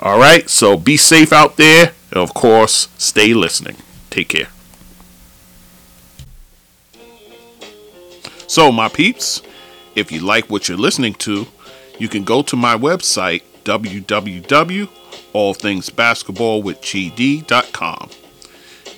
all 0.00 0.18
right. 0.18 0.48
So, 0.48 0.76
be 0.76 0.96
safe 0.96 1.32
out 1.32 1.56
there. 1.56 1.92
And 2.10 2.18
of 2.18 2.32
course, 2.32 2.88
stay 2.96 3.34
listening. 3.34 3.76
Take 4.10 4.28
care. 4.28 4.48
So, 8.46 8.70
my 8.70 8.88
peeps, 8.88 9.42
if 9.94 10.12
you 10.12 10.20
like 10.20 10.48
what 10.48 10.68
you're 10.68 10.78
listening 10.78 11.14
to, 11.14 11.48
you 11.98 12.08
can 12.08 12.22
go 12.22 12.42
to 12.42 12.56
my 12.56 12.76
website, 12.76 13.42
www 13.64 14.88
all 15.38 15.54
things 15.54 15.88
basketball 15.88 16.60
with 16.60 16.80
gd.com. 16.80 18.10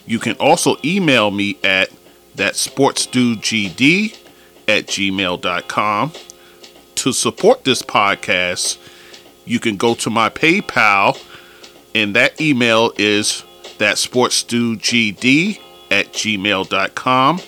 You 0.06 0.18
can 0.18 0.36
also 0.36 0.76
email 0.82 1.30
me 1.30 1.58
at 1.62 1.90
that 2.36 2.54
sportsdudegd 2.54 4.16
at 4.66 4.86
gmail.com. 4.86 6.12
To 6.94 7.12
support 7.12 7.64
this 7.64 7.82
podcast, 7.82 8.78
you 9.44 9.60
can 9.60 9.76
go 9.76 9.94
to 9.96 10.08
my 10.08 10.30
PayPal, 10.30 11.22
and 11.94 12.16
that 12.16 12.40
email 12.40 12.92
is 12.96 13.44
that 13.76 13.96
sportsdudegd 13.96 15.60
at 15.90 16.12
gmail.com. 16.14 17.40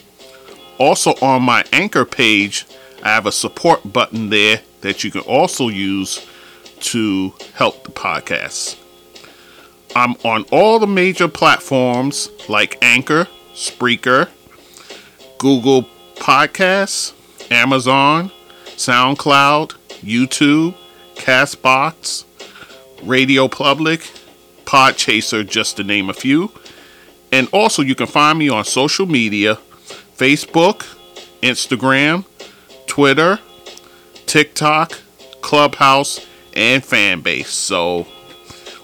Also 0.78 1.14
on 1.22 1.43
my 1.43 1.64
anchor 1.72 2.05
page, 2.05 2.66
I 3.03 3.09
have 3.09 3.24
a 3.24 3.32
support 3.32 3.90
button 3.90 4.28
there 4.28 4.61
that 4.82 5.03
you 5.03 5.11
can 5.11 5.22
also 5.22 5.68
use 5.68 6.26
to 6.80 7.32
help 7.55 7.84
the 7.84 7.93
podcast. 7.93 8.81
I'm 9.95 10.14
on 10.24 10.45
all 10.51 10.78
the 10.78 10.86
major 10.86 11.28
platforms 11.28 12.30
like 12.49 12.78
Anchor, 12.82 13.28
Spreaker, 13.53 14.28
Google 15.38 15.86
Podcasts, 16.16 17.12
Amazon, 17.51 18.30
SoundCloud, 18.64 19.74
YouTube, 20.01 20.74
Castbox, 21.14 22.24
Radio 23.03 23.49
Public, 23.49 24.01
Podchaser, 24.64 25.47
just 25.47 25.76
to 25.76 25.84
name 25.84 26.09
a 26.09 26.14
few. 26.14 26.51
And 27.30 27.49
also, 27.53 27.82
you 27.82 27.95
can 27.95 28.07
find 28.07 28.38
me 28.38 28.49
on 28.49 28.64
social 28.64 29.07
media 29.07 29.59
Facebook, 30.16 30.86
Instagram, 31.43 32.24
Twitter, 32.86 33.40
TikTok, 34.26 35.01
clubhouse, 35.40 36.24
and 36.55 36.82
Fanbase. 36.82 37.47
So, 37.47 38.07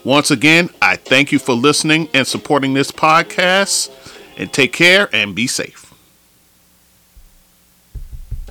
once 0.09 0.31
again, 0.31 0.71
I 0.81 0.97
thank 0.97 1.33
you 1.33 1.39
for 1.39 1.53
listening 1.53 2.09
and 2.15 2.27
supporting 2.27 2.73
this 2.73 2.91
podcast. 2.91 3.91
And 4.39 4.51
take 4.51 4.73
care 4.73 5.11
and 5.13 5.35
be 5.35 5.47
safe. 5.47 5.88